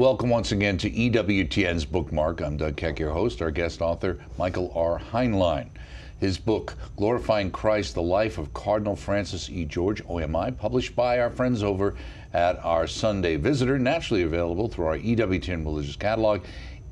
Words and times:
welcome 0.00 0.30
once 0.30 0.50
again 0.50 0.78
to 0.78 0.90
EWTN's 0.90 1.84
Bookmark. 1.84 2.40
I'm 2.40 2.56
Doug 2.56 2.74
Keck, 2.74 2.98
your 2.98 3.10
host. 3.10 3.42
Our 3.42 3.50
guest 3.50 3.82
author, 3.82 4.16
Michael 4.38 4.72
R. 4.74 4.98
Heinlein. 4.98 5.68
His 6.18 6.38
book, 6.38 6.74
Glorifying 6.96 7.50
Christ, 7.50 7.96
The 7.96 8.00
Life 8.00 8.38
of 8.38 8.54
Cardinal 8.54 8.96
Francis 8.96 9.50
E. 9.50 9.66
George, 9.66 10.02
OMI, 10.08 10.52
published 10.52 10.96
by 10.96 11.20
our 11.20 11.28
friends 11.28 11.62
over 11.62 11.96
at 12.32 12.58
our 12.64 12.86
Sunday 12.86 13.36
Visitor, 13.36 13.78
naturally 13.78 14.22
available 14.22 14.68
through 14.68 14.86
our 14.86 14.96
EWTN 14.96 15.66
religious 15.66 15.96
catalog 15.96 16.40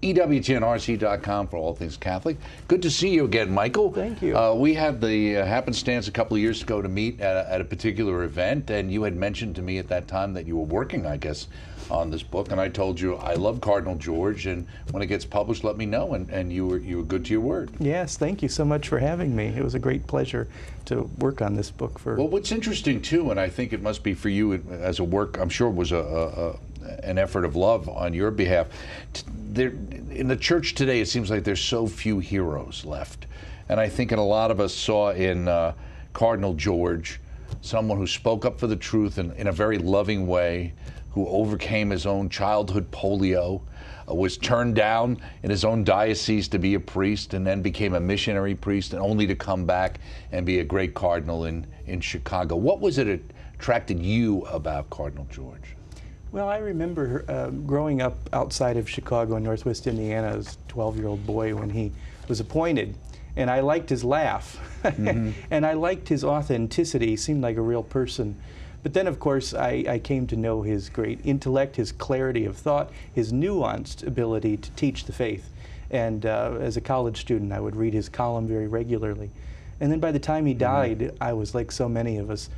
EWTNRC.com 0.03 1.49
for 1.49 1.57
all 1.57 1.75
things 1.75 1.97
Catholic. 1.97 2.37
Good 2.69 2.83
to 2.83 2.91
see 2.91 3.11
you 3.11 3.25
again, 3.25 3.51
Michael. 3.51 3.93
Thank 3.93 4.23
you. 4.23 4.37
Uh, 4.37 4.55
we 4.55 4.75
had 4.75 5.01
the 5.01 5.39
uh, 5.39 5.45
happenstance 5.45 6.07
a 6.07 6.13
couple 6.13 6.37
of 6.37 6.41
years 6.41 6.63
ago 6.63 6.81
to 6.81 6.89
meet 6.89 7.21
at 7.21 7.37
a, 7.37 7.53
at 7.53 7.61
a, 7.61 7.65
particular 7.65 8.23
event, 8.23 8.71
and 8.71 8.93
you 8.93 9.03
had 9.03 9.17
mentioned 9.17 9.57
to 9.57 9.63
me 9.63 9.79
at 9.79 9.89
that 9.89 10.07
time 10.07 10.35
that 10.35 10.47
you 10.47 10.57
were 10.57 10.65
working, 10.65 11.05
I 11.05 11.17
guess, 11.17 11.49
on 11.91 12.11
this 12.11 12.23
book. 12.23 12.51
And 12.51 12.61
I 12.61 12.69
told 12.69 13.01
you 13.01 13.17
I 13.17 13.35
love 13.35 13.61
Cardinal 13.61 13.97
George, 13.97 14.47
and 14.47 14.67
when 14.91 15.03
it 15.03 15.07
gets 15.07 15.25
published, 15.25 15.65
let 15.65 15.77
me 15.77 15.87
know. 15.87 16.15
And, 16.15 16.29
and 16.31 16.53
you 16.53 16.67
were 16.67 16.79
you 16.79 16.99
were 16.99 17.03
good 17.03 17.25
to 17.27 17.33
your 17.33 17.41
word. 17.41 17.71
Yes, 17.79 18.17
thank 18.17 18.43
you 18.43 18.49
so 18.49 18.65
much 18.65 18.89
for 18.89 18.99
having 18.99 19.35
me. 19.35 19.47
It 19.47 19.63
was 19.63 19.75
a 19.75 19.79
great 19.79 20.07
pleasure 20.07 20.49
to 20.87 21.03
work 21.19 21.43
on 21.43 21.55
this 21.55 21.71
book 21.71 21.99
for. 21.99 22.17
Well, 22.17 22.29
what's 22.29 22.53
interesting 22.53 23.03
too, 23.03 23.31
and 23.31 23.41
I 23.41 23.49
think 23.49 23.73
it 23.73 23.83
must 23.83 24.03
be 24.03 24.15
for 24.15 24.29
you 24.29 24.55
as 24.71 24.99
a 24.99 25.05
work. 25.05 25.39
I'm 25.39 25.49
sure 25.49 25.69
it 25.69 25.75
was 25.75 25.93
a, 25.93 25.99
a, 25.99 26.51
a 26.51 26.57
an 27.03 27.19
effort 27.19 27.45
of 27.45 27.55
love 27.55 27.89
on 27.89 28.15
your 28.15 28.31
behalf. 28.31 28.69
There, 29.51 29.69
in 29.69 30.29
the 30.29 30.37
church 30.37 30.75
today, 30.75 31.01
it 31.01 31.09
seems 31.09 31.31
like 31.31 31.45
there's 31.45 31.61
so 31.61 31.87
few 31.87 32.19
heroes 32.19 32.85
left, 32.85 33.27
and 33.69 33.79
I 33.79 33.89
think 33.89 34.13
in 34.13 34.19
a 34.19 34.25
lot 34.25 34.51
of 34.51 34.61
us 34.61 34.75
saw 34.75 35.11
in 35.11 35.49
uh, 35.49 35.75
Cardinal 36.13 36.55
George 36.55 37.21
someone 37.61 37.99
who 37.99 38.07
spoke 38.07 38.45
up 38.45 38.59
for 38.59 38.67
the 38.67 38.77
truth 38.77 39.19
in, 39.19 39.33
in 39.33 39.47
a 39.47 39.53
very 39.53 39.79
loving 39.79 40.27
way, 40.27 40.73
who 41.11 41.27
overcame 41.29 41.91
his 41.91 42.07
own 42.07 42.29
childhood 42.29 42.91
polio, 42.91 43.63
uh, 44.09 44.15
was 44.15 44.37
turned 44.37 44.75
down 44.75 45.21
in 45.43 45.51
his 45.51 45.65
own 45.65 45.85
diocese 45.85 46.49
to 46.49 46.59
be 46.59 46.75
a 46.75 46.81
priest, 46.81 47.35
and 47.35 47.47
then 47.47 47.63
became 47.63 47.95
a 47.95 48.01
missionary 48.01 48.55
priest, 48.55 48.93
and 48.93 49.03
only 49.03 49.27
to 49.27 49.35
come 49.35 49.65
back 49.65 50.01
and 50.33 50.45
be 50.47 50.61
a 50.61 50.65
great 50.65 50.95
cardinal 50.95 51.45
in, 51.45 51.67
in 51.87 52.01
Chicago. 52.01 52.57
What 52.57 52.81
was 52.81 52.99
it 52.99 53.05
that 53.07 53.21
attracted 53.55 54.01
you 54.01 54.43
about 54.43 54.89
Cardinal 54.91 55.27
George? 55.31 55.75
Well, 56.31 56.49
I 56.49 56.59
remember 56.59 57.25
uh, 57.29 57.51
growing 57.51 58.03
up 58.03 58.17
outside 58.33 58.77
of 58.77 58.89
Chicago 58.89 59.37
in 59.37 59.43
Northwest 59.43 59.87
Indiana 59.87 60.29
as 60.29 60.55
a 60.55 60.69
12 60.69 60.99
year 60.99 61.07
old 61.07 61.27
boy 61.27 61.55
when 61.55 61.71
he 61.71 61.93
was 62.29 62.39
appointed. 62.39 62.95
And 63.37 63.51
I 63.51 63.61
liked 63.61 63.89
his 63.89 64.05
laugh. 64.05 64.59
Mm-hmm. 64.83 65.31
and 65.51 65.65
I 65.65 65.73
liked 65.73 66.09
his 66.09 66.25
authenticity. 66.25 67.07
He 67.07 67.17
seemed 67.17 67.43
like 67.43 67.57
a 67.57 67.63
real 67.63 67.83
person. 67.83 68.39
But 68.89 68.95
then, 68.95 69.07
of 69.07 69.21
course, 69.21 69.53
I, 69.53 69.85
I, 69.87 69.99
came 69.99 70.27
to 70.29 70.35
know 70.35 70.63
his 70.63 70.89
great 70.89 71.21
intellect, 71.23 71.77
his 71.77 71.93
clarity 71.93 72.47
of 72.47 72.57
thought, 72.57 72.91
his 73.15 73.35
nuanced 73.35 74.07
ability 74.07 74.57
to 74.57 74.71
teach 74.71 75.05
the 75.05 75.13
faith. 75.13 75.51
And 75.91 76.25
uh, 76.25 76.57
as 76.59 76.79
a 76.79 76.81
college 76.81 77.21
student, 77.21 77.53
I 77.53 77.61
would 77.61 77.77
read 77.77 77.93
his 77.93 78.09
column 78.09 78.49
very 78.49 78.67
regularly. 78.67 79.31
And 79.79 79.93
then 79.93 80.01
by 80.01 80.11
the 80.11 80.19
time 80.19 80.47
he 80.47 80.55
mm-hmm. 80.55 80.61
died, 80.61 80.99
mm-hmm. 81.01 81.23
I 81.23 81.35
was 81.35 81.55
like 81.55 81.71
so 81.71 81.87
many 81.87 82.17
of 82.17 82.31
us, 82.31 82.49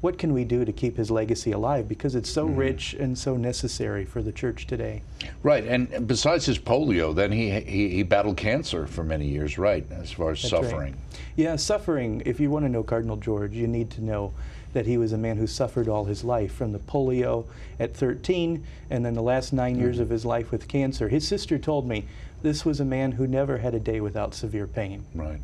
what 0.00 0.16
can 0.16 0.32
we 0.32 0.44
do 0.44 0.64
to 0.64 0.70
keep 0.70 0.96
his 0.96 1.10
legacy 1.10 1.50
alive? 1.50 1.88
Because 1.88 2.14
it's 2.14 2.30
so 2.30 2.46
mm. 2.46 2.56
rich 2.56 2.94
and 2.94 3.18
so 3.18 3.36
necessary 3.36 4.04
for 4.04 4.22
the 4.22 4.30
church 4.30 4.68
today. 4.68 5.02
Right, 5.42 5.64
and 5.64 6.06
besides 6.06 6.46
his 6.46 6.58
polio, 6.58 7.12
then 7.12 7.32
he, 7.32 7.50
he, 7.50 7.88
he 7.88 8.02
battled 8.04 8.36
cancer 8.36 8.86
for 8.86 9.02
many 9.02 9.26
years, 9.26 9.58
right, 9.58 9.84
as 9.90 10.12
far 10.12 10.30
as 10.30 10.40
That's 10.40 10.50
suffering. 10.50 10.92
Right. 10.92 11.20
Yeah, 11.34 11.56
suffering, 11.56 12.22
if 12.24 12.38
you 12.38 12.48
want 12.48 12.64
to 12.64 12.68
know 12.68 12.84
Cardinal 12.84 13.16
George, 13.16 13.54
you 13.54 13.66
need 13.66 13.90
to 13.90 14.04
know 14.04 14.32
that 14.72 14.86
he 14.86 14.96
was 14.96 15.12
a 15.12 15.18
man 15.18 15.36
who 15.36 15.46
suffered 15.46 15.88
all 15.88 16.04
his 16.04 16.24
life 16.24 16.52
from 16.52 16.72
the 16.72 16.78
polio 16.78 17.46
at 17.78 17.94
13 17.94 18.64
and 18.90 19.04
then 19.04 19.14
the 19.14 19.22
last 19.22 19.52
nine 19.52 19.78
years 19.78 19.96
mm-hmm. 19.96 20.02
of 20.04 20.10
his 20.10 20.24
life 20.24 20.50
with 20.50 20.68
cancer. 20.68 21.08
His 21.08 21.26
sister 21.26 21.58
told 21.58 21.88
me 21.88 22.06
this 22.42 22.64
was 22.64 22.80
a 22.80 22.84
man 22.84 23.12
who 23.12 23.26
never 23.26 23.58
had 23.58 23.74
a 23.74 23.80
day 23.80 24.00
without 24.00 24.34
severe 24.34 24.66
pain. 24.66 25.04
Right. 25.14 25.40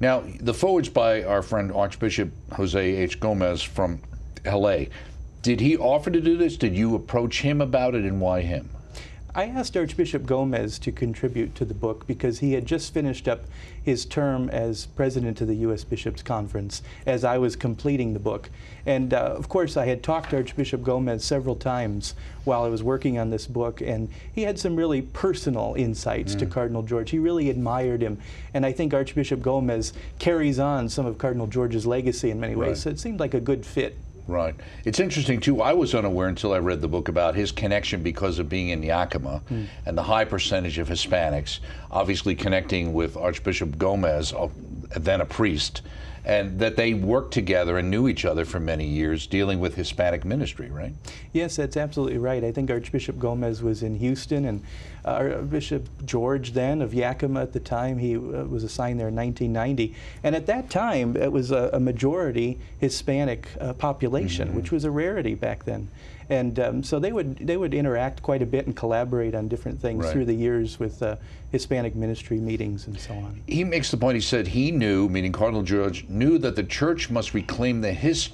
Now, 0.00 0.22
the 0.40 0.54
foreword's 0.54 0.88
by 0.88 1.24
our 1.24 1.42
friend 1.42 1.72
Archbishop 1.72 2.30
Jose 2.52 2.80
H. 2.80 3.20
Gomez 3.20 3.62
from 3.62 4.00
LA. 4.44 4.84
Did 5.42 5.60
he 5.60 5.76
offer 5.76 6.10
to 6.10 6.20
do 6.20 6.36
this? 6.36 6.56
Did 6.56 6.74
you 6.74 6.94
approach 6.94 7.42
him 7.42 7.60
about 7.60 7.94
it, 7.94 8.04
and 8.04 8.20
why 8.20 8.40
him? 8.40 8.70
I 9.36 9.46
asked 9.46 9.76
Archbishop 9.76 10.26
Gomez 10.26 10.78
to 10.78 10.92
contribute 10.92 11.56
to 11.56 11.64
the 11.64 11.74
book 11.74 12.06
because 12.06 12.38
he 12.38 12.52
had 12.52 12.66
just 12.66 12.94
finished 12.94 13.26
up 13.26 13.40
his 13.82 14.04
term 14.04 14.48
as 14.50 14.86
president 14.86 15.40
of 15.40 15.48
the 15.48 15.56
U.S. 15.56 15.82
Bishops 15.82 16.22
Conference 16.22 16.82
as 17.04 17.24
I 17.24 17.38
was 17.38 17.56
completing 17.56 18.12
the 18.12 18.20
book. 18.20 18.48
And 18.86 19.12
uh, 19.12 19.34
of 19.36 19.48
course, 19.48 19.76
I 19.76 19.86
had 19.86 20.04
talked 20.04 20.30
to 20.30 20.36
Archbishop 20.36 20.84
Gomez 20.84 21.24
several 21.24 21.56
times 21.56 22.14
while 22.44 22.62
I 22.62 22.68
was 22.68 22.84
working 22.84 23.18
on 23.18 23.30
this 23.30 23.48
book, 23.48 23.80
and 23.80 24.08
he 24.32 24.42
had 24.42 24.56
some 24.56 24.76
really 24.76 25.02
personal 25.02 25.74
insights 25.76 26.36
mm. 26.36 26.38
to 26.38 26.46
Cardinal 26.46 26.84
George. 26.84 27.10
He 27.10 27.18
really 27.18 27.50
admired 27.50 28.02
him. 28.02 28.18
And 28.52 28.64
I 28.64 28.70
think 28.70 28.94
Archbishop 28.94 29.42
Gomez 29.42 29.94
carries 30.20 30.60
on 30.60 30.88
some 30.88 31.06
of 31.06 31.18
Cardinal 31.18 31.48
George's 31.48 31.86
legacy 31.86 32.30
in 32.30 32.38
many 32.38 32.54
ways. 32.54 32.68
Right. 32.68 32.76
So 32.76 32.90
it 32.90 33.00
seemed 33.00 33.18
like 33.18 33.34
a 33.34 33.40
good 33.40 33.66
fit. 33.66 33.96
Right. 34.26 34.54
It's 34.84 35.00
interesting, 35.00 35.40
too. 35.40 35.60
I 35.60 35.74
was 35.74 35.94
unaware 35.94 36.28
until 36.28 36.54
I 36.54 36.58
read 36.58 36.80
the 36.80 36.88
book 36.88 37.08
about 37.08 37.34
his 37.34 37.52
connection 37.52 38.02
because 38.02 38.38
of 38.38 38.48
being 38.48 38.70
in 38.70 38.82
Yakima 38.82 39.42
mm. 39.50 39.66
and 39.84 39.98
the 39.98 40.02
high 40.02 40.24
percentage 40.24 40.78
of 40.78 40.88
Hispanics, 40.88 41.60
obviously 41.90 42.34
connecting 42.34 42.94
with 42.94 43.16
Archbishop 43.16 43.76
Gomez, 43.76 44.32
uh, 44.32 44.48
then 44.94 45.20
a 45.20 45.24
priest, 45.24 45.82
and 46.24 46.58
that 46.58 46.76
they 46.76 46.94
worked 46.94 47.32
together 47.32 47.76
and 47.76 47.90
knew 47.90 48.08
each 48.08 48.24
other 48.24 48.44
for 48.44 48.58
many 48.58 48.86
years 48.86 49.26
dealing 49.26 49.60
with 49.60 49.74
Hispanic 49.74 50.24
ministry, 50.24 50.70
right? 50.70 50.94
Yes, 51.32 51.56
that's 51.56 51.76
absolutely 51.76 52.18
right. 52.18 52.42
I 52.42 52.50
think 52.50 52.70
Archbishop 52.70 53.18
Gomez 53.18 53.62
was 53.62 53.82
in 53.82 53.96
Houston, 53.96 54.46
and 54.46 54.62
uh, 55.04 55.42
Bishop 55.42 55.86
George 56.06 56.52
then 56.52 56.80
of 56.80 56.94
Yakima 56.94 57.42
at 57.42 57.52
the 57.52 57.60
time, 57.60 57.98
he 57.98 58.16
uh, 58.16 58.20
was 58.20 58.64
assigned 58.64 58.98
there 58.98 59.08
in 59.08 59.16
1990. 59.16 59.94
And 60.22 60.34
at 60.34 60.46
that 60.46 60.70
time, 60.70 61.16
it 61.16 61.30
was 61.30 61.50
a, 61.50 61.70
a 61.74 61.80
majority 61.80 62.58
Hispanic 62.78 63.48
uh, 63.60 63.74
population, 63.74 64.48
mm-hmm. 64.48 64.56
which 64.56 64.72
was 64.72 64.84
a 64.84 64.90
rarity 64.90 65.34
back 65.34 65.64
then. 65.64 65.90
And 66.30 66.58
um, 66.58 66.82
so 66.82 66.98
they 66.98 67.12
would 67.12 67.36
they 67.38 67.56
would 67.56 67.74
interact 67.74 68.22
quite 68.22 68.42
a 68.42 68.46
bit 68.46 68.66
and 68.66 68.74
collaborate 68.74 69.34
on 69.34 69.48
different 69.48 69.80
things 69.80 70.04
right. 70.04 70.12
through 70.12 70.24
the 70.24 70.34
years 70.34 70.78
with 70.78 71.02
uh, 71.02 71.16
Hispanic 71.50 71.94
ministry 71.94 72.38
meetings 72.38 72.86
and 72.86 72.98
so 72.98 73.14
on. 73.14 73.42
He 73.46 73.64
makes 73.64 73.90
the 73.90 73.96
point. 73.96 74.14
He 74.14 74.20
said 74.20 74.46
he 74.48 74.70
knew, 74.70 75.08
meaning 75.08 75.32
Cardinal 75.32 75.62
George, 75.62 76.06
knew 76.08 76.38
that 76.38 76.56
the 76.56 76.64
church 76.64 77.10
must 77.10 77.34
reclaim 77.34 77.80
the 77.80 77.92
his, 77.92 78.30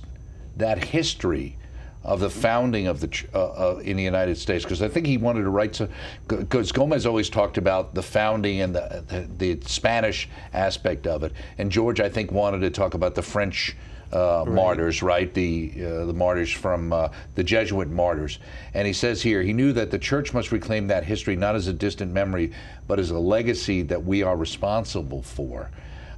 that 0.57 0.85
history 0.85 1.57
of 2.03 2.21
the 2.21 2.31
founding 2.31 2.87
of 2.87 3.01
the 3.01 3.25
uh, 3.35 3.75
uh, 3.75 3.79
in 3.79 3.97
the 3.97 4.03
United 4.03 4.39
States 4.39 4.65
because 4.65 4.81
I 4.81 4.89
think 4.89 5.07
he 5.07 5.19
wanted 5.19 5.43
to 5.43 5.51
write 5.51 5.75
to 5.75 5.89
because 6.29 6.73
Gomez 6.73 7.05
always 7.05 7.29
talked 7.29 7.59
about 7.59 7.95
the 7.95 8.03
founding 8.03 8.63
and 8.63 8.75
the, 8.75 9.05
the, 9.39 9.55
the 9.57 9.69
Spanish 9.69 10.29
aspect 10.55 11.07
of 11.07 11.23
it, 11.25 11.33
and 11.59 11.71
George 11.71 12.01
I 12.01 12.09
think 12.09 12.33
wanted 12.33 12.61
to 12.61 12.71
talk 12.71 12.95
about 12.95 13.15
the 13.15 13.23
French. 13.23 13.77
Uh, 14.13 14.43
right. 14.45 14.55
martyrs, 14.55 15.03
right? 15.05 15.33
The 15.33 15.73
uh, 15.77 16.05
the 16.07 16.13
martyrs 16.13 16.51
from 16.51 16.93
uh, 16.93 17.11
the 17.37 17.45
Jesuit 17.45 17.89
martyrs, 17.89 18.41
and 18.75 18.85
he 18.85 18.93
says 18.93 19.23
here 19.23 19.41
he 19.41 19.53
knew 19.53 19.73
that 19.75 19.93
the 19.93 20.01
church 20.01 20.35
must 20.35 20.51
reclaim 20.51 20.89
that 20.89 21.05
history 21.05 21.37
not 21.37 21.55
as 21.55 21.69
a 21.69 21.73
distant 21.73 22.13
memory, 22.13 22.53
but 22.89 22.99
as 22.99 23.11
a 23.11 23.19
legacy 23.19 23.83
that 23.83 24.05
we 24.05 24.25
are 24.25 24.37
responsible 24.37 25.23
for. 25.23 25.71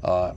Uh, 0.03 0.33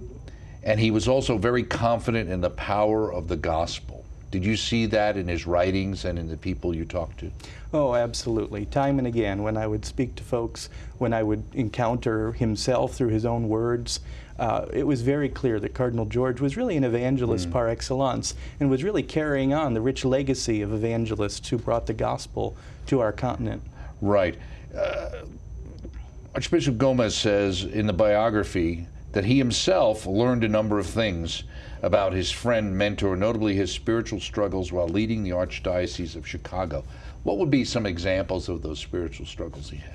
and 0.63 0.79
he 0.79 0.91
was 0.91 1.07
also 1.07 1.37
very 1.37 1.63
confident 1.63 2.29
in 2.29 2.41
the 2.41 2.49
power 2.49 3.13
of 3.13 3.29
the 3.29 3.37
gospel. 3.37 4.03
Did 4.31 4.43
you 4.43 4.57
see 4.57 4.85
that 4.87 5.15
in 5.15 5.29
his 5.29 5.47
writings 5.47 6.03
and 6.03 6.19
in 6.19 6.27
the 6.27 6.35
people 6.35 6.75
you 6.75 6.83
talked 6.83 7.19
to? 7.19 7.31
Oh, 7.73 7.95
absolutely. 7.95 8.65
Time 8.65 8.97
and 8.97 9.07
again, 9.07 9.43
when 9.43 9.55
I 9.55 9.65
would 9.65 9.85
speak 9.85 10.15
to 10.15 10.23
folks, 10.23 10.69
when 10.97 11.13
I 11.13 11.23
would 11.23 11.43
encounter 11.53 12.33
himself 12.33 12.95
through 12.95 13.09
his 13.09 13.25
own 13.25 13.47
words, 13.47 14.01
uh, 14.37 14.65
it 14.73 14.85
was 14.85 15.01
very 15.01 15.29
clear 15.29 15.59
that 15.59 15.73
Cardinal 15.73 16.05
George 16.05 16.41
was 16.41 16.57
really 16.57 16.75
an 16.75 16.83
evangelist 16.83 17.49
mm. 17.49 17.53
par 17.53 17.69
excellence 17.69 18.35
and 18.59 18.69
was 18.69 18.83
really 18.83 19.03
carrying 19.03 19.53
on 19.53 19.73
the 19.73 19.81
rich 19.81 20.03
legacy 20.03 20.61
of 20.61 20.73
evangelists 20.73 21.47
who 21.49 21.57
brought 21.57 21.85
the 21.85 21.93
gospel 21.93 22.55
to 22.87 22.99
our 22.99 23.13
continent. 23.13 23.61
Right. 24.01 24.37
Uh, 24.77 25.23
Archbishop 26.33 26.77
Gomez 26.77 27.15
says 27.15 27.63
in 27.63 27.87
the 27.87 27.93
biography 27.93 28.87
that 29.13 29.23
he 29.23 29.37
himself 29.37 30.05
learned 30.05 30.43
a 30.43 30.49
number 30.49 30.79
of 30.79 30.85
things 30.85 31.43
about 31.81 32.11
his 32.11 32.29
friend, 32.29 32.77
mentor, 32.77 33.15
notably 33.15 33.55
his 33.55 33.71
spiritual 33.71 34.19
struggles 34.19 34.71
while 34.71 34.89
leading 34.89 35.23
the 35.23 35.29
Archdiocese 35.29 36.17
of 36.17 36.27
Chicago. 36.27 36.83
What 37.23 37.37
would 37.37 37.49
be 37.49 37.63
some 37.63 37.85
examples 37.85 38.49
of 38.49 38.61
those 38.61 38.79
spiritual 38.79 39.25
struggles 39.25 39.69
he 39.69 39.77
had? 39.77 39.93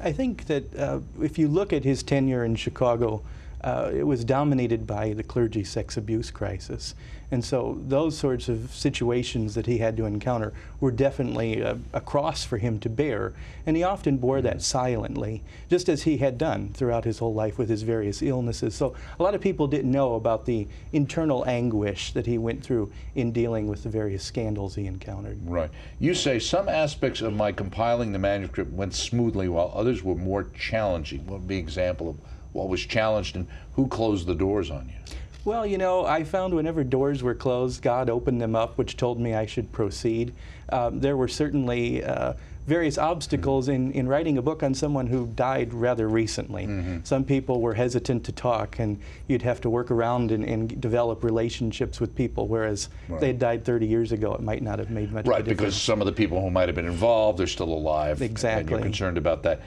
I 0.00 0.12
think 0.12 0.46
that 0.46 0.74
uh, 0.76 1.00
if 1.20 1.38
you 1.38 1.46
look 1.46 1.72
at 1.74 1.84
his 1.84 2.02
tenure 2.02 2.44
in 2.44 2.56
Chicago, 2.56 3.22
uh, 3.64 3.90
it 3.92 4.04
was 4.04 4.24
dominated 4.24 4.86
by 4.86 5.12
the 5.12 5.22
clergy 5.22 5.64
sex 5.64 5.96
abuse 5.96 6.30
crisis. 6.30 6.94
And 7.32 7.42
so 7.42 7.78
those 7.86 8.18
sorts 8.18 8.50
of 8.50 8.74
situations 8.74 9.54
that 9.54 9.64
he 9.64 9.78
had 9.78 9.96
to 9.96 10.04
encounter 10.04 10.52
were 10.80 10.90
definitely 10.90 11.62
a, 11.62 11.78
a 11.94 12.00
cross 12.00 12.44
for 12.44 12.58
him 12.58 12.78
to 12.80 12.90
bear. 12.90 13.32
And 13.64 13.74
he 13.74 13.82
often 13.82 14.18
bore 14.18 14.42
that 14.42 14.60
silently, 14.60 15.42
just 15.70 15.88
as 15.88 16.02
he 16.02 16.18
had 16.18 16.36
done 16.36 16.74
throughout 16.74 17.04
his 17.04 17.20
whole 17.20 17.32
life 17.32 17.56
with 17.56 17.70
his 17.70 17.82
various 17.82 18.20
illnesses. 18.20 18.74
So 18.74 18.94
a 19.18 19.22
lot 19.22 19.34
of 19.34 19.40
people 19.40 19.66
didn't 19.66 19.90
know 19.90 20.14
about 20.14 20.44
the 20.44 20.68
internal 20.92 21.48
anguish 21.48 22.12
that 22.12 22.26
he 22.26 22.36
went 22.36 22.62
through 22.62 22.92
in 23.14 23.32
dealing 23.32 23.66
with 23.66 23.82
the 23.82 23.88
various 23.88 24.22
scandals 24.22 24.74
he 24.74 24.84
encountered. 24.84 25.38
Right. 25.46 25.70
You 26.00 26.14
say 26.14 26.38
some 26.38 26.68
aspects 26.68 27.22
of 27.22 27.32
my 27.32 27.50
compiling 27.50 28.12
the 28.12 28.18
manuscript 28.18 28.70
went 28.72 28.92
smoothly 28.92 29.48
while 29.48 29.72
others 29.74 30.02
were 30.02 30.16
more 30.16 30.48
challenging. 30.58 31.26
What 31.26 31.40
would 31.40 31.48
be 31.48 31.58
an 31.58 31.64
example 31.64 32.10
of 32.10 32.16
what 32.52 32.68
was 32.68 32.80
challenged 32.80 33.36
and 33.36 33.46
who 33.74 33.86
closed 33.88 34.26
the 34.26 34.34
doors 34.34 34.70
on 34.70 34.88
you? 34.88 35.14
Well, 35.44 35.66
you 35.66 35.76
know, 35.76 36.06
I 36.06 36.22
found 36.22 36.54
whenever 36.54 36.84
doors 36.84 37.22
were 37.22 37.34
closed, 37.34 37.82
God 37.82 38.08
opened 38.08 38.40
them 38.40 38.54
up, 38.54 38.78
which 38.78 38.96
told 38.96 39.18
me 39.18 39.34
I 39.34 39.46
should 39.46 39.72
proceed. 39.72 40.32
Um, 40.68 41.00
there 41.00 41.16
were 41.16 41.26
certainly 41.26 42.04
uh, 42.04 42.34
various 42.66 42.96
obstacles 42.96 43.68
in, 43.68 43.90
in 43.92 44.06
writing 44.06 44.38
a 44.38 44.42
book 44.42 44.62
on 44.62 44.72
someone 44.72 45.08
who 45.08 45.26
died 45.34 45.74
rather 45.74 46.08
recently. 46.08 46.66
Mm-hmm. 46.66 46.98
Some 47.02 47.24
people 47.24 47.60
were 47.60 47.74
hesitant 47.74 48.24
to 48.24 48.32
talk, 48.32 48.78
and 48.78 49.00
you'd 49.26 49.42
have 49.42 49.60
to 49.62 49.70
work 49.70 49.90
around 49.90 50.30
and, 50.30 50.44
and 50.44 50.80
develop 50.80 51.24
relationships 51.24 52.00
with 52.00 52.14
people, 52.14 52.46
whereas 52.46 52.88
right. 53.08 53.20
they 53.20 53.26
had 53.28 53.40
died 53.40 53.64
30 53.64 53.86
years 53.86 54.12
ago, 54.12 54.32
it 54.34 54.42
might 54.42 54.62
not 54.62 54.78
have 54.78 54.90
made 54.90 55.12
much 55.12 55.24
difference. 55.24 55.28
right, 55.28 55.44
because 55.44 55.74
some 55.74 56.00
of 56.00 56.06
the 56.06 56.12
people 56.12 56.40
who 56.40 56.50
might 56.50 56.68
have 56.68 56.76
been 56.76 56.86
involved 56.86 57.40
are 57.40 57.48
still 57.48 57.72
alive. 57.72 58.22
Exactly. 58.22 58.60
And 58.60 58.70
you're 58.70 58.80
concerned 58.80 59.18
about 59.18 59.42
that. 59.42 59.60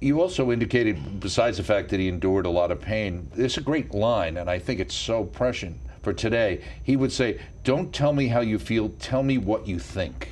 You 0.00 0.22
also 0.22 0.50
indicated, 0.50 1.20
besides 1.20 1.58
the 1.58 1.62
fact 1.62 1.90
that 1.90 2.00
he 2.00 2.08
endured 2.08 2.46
a 2.46 2.50
lot 2.50 2.70
of 2.70 2.80
pain, 2.80 3.28
there's 3.34 3.58
a 3.58 3.60
great 3.60 3.92
line, 3.92 4.38
and 4.38 4.48
I 4.48 4.58
think 4.58 4.80
it's 4.80 4.94
so 4.94 5.24
prescient 5.24 5.76
for 6.02 6.14
today. 6.14 6.64
He 6.82 6.96
would 6.96 7.12
say, 7.12 7.38
Don't 7.64 7.92
tell 7.92 8.14
me 8.14 8.28
how 8.28 8.40
you 8.40 8.58
feel, 8.58 8.88
tell 8.98 9.22
me 9.22 9.36
what 9.36 9.66
you 9.66 9.78
think. 9.78 10.28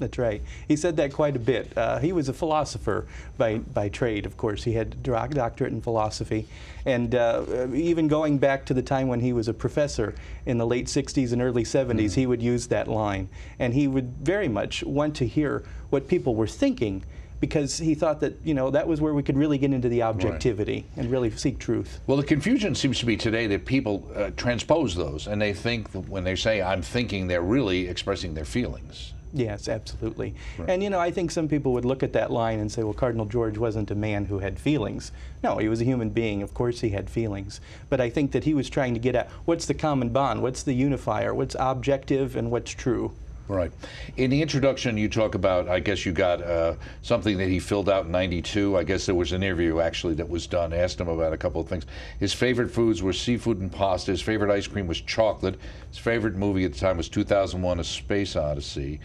That's 0.00 0.18
right. 0.18 0.42
He 0.66 0.74
said 0.74 0.96
that 0.96 1.12
quite 1.12 1.36
a 1.36 1.38
bit. 1.38 1.78
Uh, 1.78 2.00
he 2.00 2.12
was 2.12 2.28
a 2.28 2.32
philosopher 2.32 3.06
by, 3.38 3.58
by 3.58 3.88
trade, 3.88 4.26
of 4.26 4.36
course. 4.36 4.64
He 4.64 4.72
had 4.72 4.96
a 5.04 5.28
doctorate 5.28 5.72
in 5.72 5.80
philosophy. 5.80 6.48
And 6.84 7.14
uh, 7.14 7.68
even 7.72 8.08
going 8.08 8.38
back 8.38 8.64
to 8.66 8.74
the 8.74 8.82
time 8.82 9.06
when 9.06 9.20
he 9.20 9.32
was 9.32 9.46
a 9.46 9.54
professor 9.54 10.16
in 10.44 10.58
the 10.58 10.66
late 10.66 10.86
60s 10.86 11.32
and 11.32 11.40
early 11.40 11.62
70s, 11.62 11.94
mm. 11.94 12.14
he 12.16 12.26
would 12.26 12.42
use 12.42 12.66
that 12.66 12.88
line. 12.88 13.28
And 13.60 13.74
he 13.74 13.86
would 13.86 14.16
very 14.16 14.48
much 14.48 14.82
want 14.82 15.14
to 15.16 15.26
hear 15.28 15.62
what 15.90 16.08
people 16.08 16.34
were 16.34 16.48
thinking 16.48 17.04
because 17.42 17.76
he 17.76 17.96
thought 17.96 18.20
that 18.20 18.34
you 18.44 18.54
know 18.54 18.70
that 18.70 18.86
was 18.86 19.00
where 19.00 19.12
we 19.12 19.22
could 19.22 19.36
really 19.36 19.58
get 19.58 19.72
into 19.72 19.88
the 19.88 20.00
objectivity 20.00 20.86
right. 20.94 21.02
and 21.02 21.10
really 21.10 21.28
seek 21.28 21.58
truth. 21.58 21.98
Well, 22.06 22.16
the 22.16 22.22
confusion 22.22 22.76
seems 22.76 23.00
to 23.00 23.06
be 23.06 23.16
today 23.16 23.48
that 23.48 23.66
people 23.66 24.08
uh, 24.14 24.30
transpose 24.36 24.94
those 24.94 25.26
and 25.26 25.42
they 25.42 25.52
think 25.52 25.90
that 25.90 26.08
when 26.08 26.22
they 26.22 26.36
say 26.36 26.62
"I'm 26.62 26.82
thinking," 26.82 27.26
they're 27.26 27.42
really 27.42 27.88
expressing 27.88 28.34
their 28.34 28.44
feelings. 28.44 29.12
Yes, 29.34 29.66
absolutely. 29.66 30.34
Right. 30.56 30.70
And 30.70 30.82
you 30.84 30.90
know, 30.90 31.00
I 31.00 31.10
think 31.10 31.32
some 31.32 31.48
people 31.48 31.72
would 31.72 31.84
look 31.84 32.04
at 32.04 32.12
that 32.12 32.30
line 32.30 32.60
and 32.60 32.70
say, 32.70 32.82
well, 32.82 32.92
Cardinal 32.92 33.24
George 33.24 33.56
wasn't 33.56 33.90
a 33.90 33.94
man 33.94 34.26
who 34.26 34.38
had 34.38 34.58
feelings. 34.58 35.10
No, 35.42 35.56
he 35.56 35.70
was 35.70 35.80
a 35.80 35.84
human 35.84 36.10
being. 36.10 36.42
Of 36.42 36.52
course 36.52 36.80
he 36.80 36.90
had 36.90 37.08
feelings. 37.08 37.58
But 37.88 37.98
I 37.98 38.10
think 38.10 38.32
that 38.32 38.44
he 38.44 38.52
was 38.52 38.68
trying 38.68 38.92
to 38.92 39.00
get 39.00 39.16
at 39.16 39.30
what's 39.46 39.64
the 39.64 39.74
common 39.74 40.10
bond, 40.10 40.42
what's 40.42 40.62
the 40.62 40.74
unifier, 40.74 41.34
what's 41.34 41.56
objective 41.58 42.36
and 42.36 42.50
what's 42.50 42.72
true. 42.72 43.12
Right. 43.52 43.70
In 44.16 44.30
the 44.30 44.40
introduction, 44.40 44.96
you 44.96 45.10
talk 45.10 45.34
about, 45.34 45.68
I 45.68 45.78
guess 45.78 46.06
you 46.06 46.12
got 46.12 46.40
uh, 46.40 46.74
something 47.02 47.36
that 47.36 47.48
he 47.48 47.58
filled 47.58 47.90
out 47.90 48.06
in 48.06 48.10
92. 48.10 48.78
I 48.78 48.82
guess 48.82 49.04
there 49.04 49.14
was 49.14 49.32
an 49.32 49.42
interview 49.42 49.80
actually 49.80 50.14
that 50.14 50.28
was 50.28 50.46
done. 50.46 50.72
Asked 50.72 50.98
him 50.98 51.08
about 51.08 51.34
a 51.34 51.36
couple 51.36 51.60
of 51.60 51.68
things. 51.68 51.84
His 52.18 52.32
favorite 52.32 52.70
foods 52.70 53.02
were 53.02 53.12
seafood 53.12 53.60
and 53.60 53.70
pasta. 53.70 54.10
His 54.10 54.22
favorite 54.22 54.50
ice 54.50 54.66
cream 54.66 54.86
was 54.86 55.02
chocolate. 55.02 55.60
His 55.90 55.98
favorite 55.98 56.34
movie 56.34 56.64
at 56.64 56.72
the 56.72 56.78
time 56.78 56.96
was 56.96 57.10
2001 57.10 57.78
A 57.78 57.84
Space 57.84 58.36
Odyssey. 58.36 59.00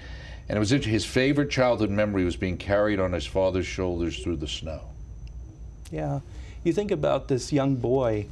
And 0.48 0.56
it 0.56 0.60
was 0.60 0.70
his 0.70 1.04
favorite 1.04 1.50
childhood 1.50 1.90
memory 1.90 2.24
was 2.24 2.38
being 2.38 2.56
carried 2.56 3.02
on 3.02 3.12
his 3.12 3.26
father's 3.26 3.68
shoulders 3.68 4.24
through 4.24 4.38
the 4.38 4.48
snow. 4.48 4.80
Yeah. 5.92 6.22
You 6.64 6.72
think 6.72 6.92
about 6.92 7.28
this 7.28 7.52
young 7.52 7.76
boy 7.76 8.28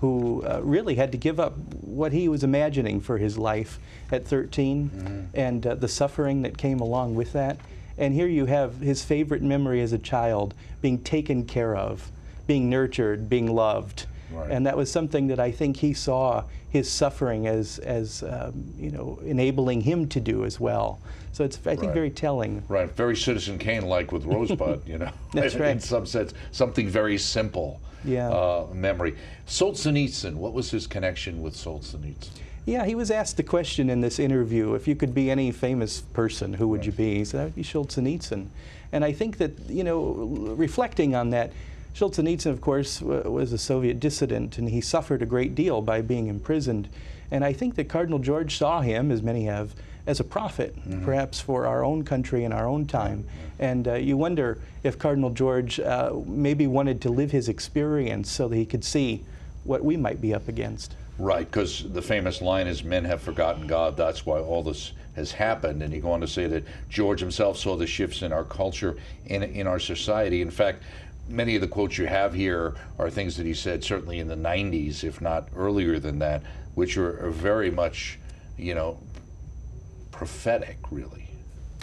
who 0.00 0.42
uh, 0.46 0.60
really 0.62 0.94
had 0.94 1.12
to 1.12 1.18
give 1.18 1.38
up 1.38 1.56
what 1.82 2.12
he 2.12 2.26
was 2.26 2.42
imagining 2.42 3.00
for 3.00 3.18
his 3.18 3.36
life 3.36 3.78
at 4.10 4.26
13 4.26 4.88
mm-hmm. 4.88 5.20
and 5.34 5.66
uh, 5.66 5.74
the 5.74 5.88
suffering 5.88 6.42
that 6.42 6.56
came 6.56 6.80
along 6.80 7.14
with 7.14 7.32
that. 7.32 7.58
And 7.98 8.14
here 8.14 8.26
you 8.26 8.46
have 8.46 8.80
his 8.80 9.04
favorite 9.04 9.42
memory 9.42 9.82
as 9.82 9.92
a 9.92 9.98
child 9.98 10.54
being 10.80 11.02
taken 11.02 11.44
care 11.44 11.76
of, 11.76 12.10
being 12.46 12.70
nurtured, 12.70 13.28
being 13.28 13.54
loved. 13.54 14.06
Right. 14.32 14.50
And 14.50 14.66
that 14.66 14.76
was 14.76 14.90
something 14.90 15.26
that 15.28 15.40
I 15.40 15.50
think 15.50 15.76
he 15.76 15.92
saw 15.92 16.44
his 16.68 16.90
suffering 16.90 17.46
as, 17.46 17.78
as 17.80 18.22
um, 18.22 18.72
you 18.78 18.90
know, 18.90 19.18
enabling 19.24 19.80
him 19.82 20.08
to 20.08 20.20
do 20.20 20.44
as 20.44 20.60
well. 20.60 21.00
So 21.32 21.44
it's, 21.44 21.58
I 21.58 21.74
think, 21.74 21.82
right. 21.82 21.94
very 21.94 22.10
telling. 22.10 22.62
Right, 22.68 22.90
very 22.90 23.16
Citizen 23.16 23.58
Kane-like 23.58 24.12
with 24.12 24.24
Rosebud, 24.24 24.82
you 24.86 24.98
know. 24.98 25.10
That's 25.32 25.54
right. 25.56 25.70
In 25.70 25.80
some 25.80 26.06
sense, 26.06 26.34
something 26.52 26.88
very 26.88 27.18
simple. 27.18 27.80
Yeah. 28.04 28.30
Uh, 28.30 28.66
memory. 28.72 29.16
Solzhenitsyn, 29.46 30.34
what 30.34 30.52
was 30.52 30.70
his 30.70 30.86
connection 30.86 31.42
with 31.42 31.54
Solzhenitsyn? 31.54 32.30
Yeah, 32.66 32.84
he 32.84 32.94
was 32.94 33.10
asked 33.10 33.36
the 33.36 33.42
question 33.42 33.90
in 33.90 34.00
this 34.00 34.18
interview 34.18 34.74
if 34.74 34.86
you 34.86 34.94
could 34.94 35.14
be 35.14 35.30
any 35.30 35.50
famous 35.50 36.00
person, 36.00 36.54
who 36.54 36.68
would 36.68 36.80
right. 36.80 36.86
you 36.86 36.92
be? 36.92 37.16
He 37.16 37.24
said, 37.24 37.46
I'd 37.46 37.54
be 37.54 37.62
Solzhenitsyn. 37.62 38.48
And 38.92 39.04
I 39.04 39.12
think 39.12 39.38
that, 39.38 39.58
you 39.68 39.84
know, 39.84 40.00
reflecting 40.56 41.14
on 41.14 41.30
that, 41.30 41.52
Solzhenitsyn, 41.94 42.46
of 42.46 42.60
course, 42.60 43.00
was 43.02 43.52
a 43.52 43.58
Soviet 43.58 44.00
dissident, 44.00 44.58
and 44.58 44.68
he 44.68 44.80
suffered 44.80 45.22
a 45.22 45.26
great 45.26 45.54
deal 45.54 45.82
by 45.82 46.00
being 46.00 46.28
imprisoned. 46.28 46.88
And 47.30 47.44
I 47.44 47.52
think 47.52 47.74
that 47.76 47.88
Cardinal 47.88 48.18
George 48.18 48.56
saw 48.56 48.80
him, 48.80 49.10
as 49.10 49.22
many 49.22 49.44
have, 49.44 49.74
as 50.06 50.18
a 50.18 50.24
prophet, 50.24 50.76
mm-hmm. 50.76 51.04
perhaps 51.04 51.40
for 51.40 51.66
our 51.66 51.84
own 51.84 52.04
country 52.04 52.44
and 52.44 52.54
our 52.54 52.66
own 52.66 52.86
time. 52.86 53.24
And 53.58 53.86
uh, 53.86 53.94
you 53.94 54.16
wonder 54.16 54.58
if 54.82 54.98
Cardinal 54.98 55.30
George 55.30 55.78
uh, 55.78 56.14
maybe 56.26 56.66
wanted 56.66 57.02
to 57.02 57.10
live 57.10 57.30
his 57.30 57.48
experience 57.48 58.30
so 58.30 58.48
that 58.48 58.56
he 58.56 58.66
could 58.66 58.84
see 58.84 59.22
what 59.64 59.84
we 59.84 59.96
might 59.96 60.20
be 60.20 60.32
up 60.32 60.48
against. 60.48 60.94
Right, 61.18 61.48
because 61.48 61.84
the 61.92 62.00
famous 62.00 62.40
line 62.40 62.66
is, 62.66 62.82
Men 62.82 63.04
have 63.04 63.20
forgotten 63.20 63.66
God, 63.66 63.96
that's 63.96 64.24
why 64.24 64.38
all 64.38 64.62
this 64.62 64.92
has 65.16 65.32
happened. 65.32 65.82
And 65.82 65.92
you 65.92 66.00
go 66.00 66.12
on 66.12 66.22
to 66.22 66.26
say 66.26 66.46
that 66.46 66.64
George 66.88 67.20
himself 67.20 67.58
saw 67.58 67.76
the 67.76 67.86
shifts 67.86 68.22
in 68.22 68.32
our 68.32 68.44
culture, 68.44 68.96
in, 69.26 69.42
in 69.42 69.66
our 69.66 69.78
society. 69.78 70.40
In 70.40 70.50
fact, 70.50 70.82
many 71.30 71.54
of 71.54 71.60
the 71.60 71.68
quotes 71.68 71.96
you 71.96 72.06
have 72.06 72.34
here 72.34 72.74
are 72.98 73.08
things 73.08 73.36
that 73.36 73.46
he 73.46 73.54
said 73.54 73.84
certainly 73.84 74.18
in 74.18 74.28
the 74.28 74.36
90s, 74.36 75.04
if 75.04 75.20
not 75.20 75.48
earlier 75.56 75.98
than 75.98 76.18
that, 76.18 76.42
which 76.74 76.96
are, 76.96 77.24
are 77.24 77.30
very 77.30 77.70
much, 77.70 78.18
you 78.58 78.74
know, 78.74 78.98
prophetic, 80.10 80.78
really. 80.90 81.29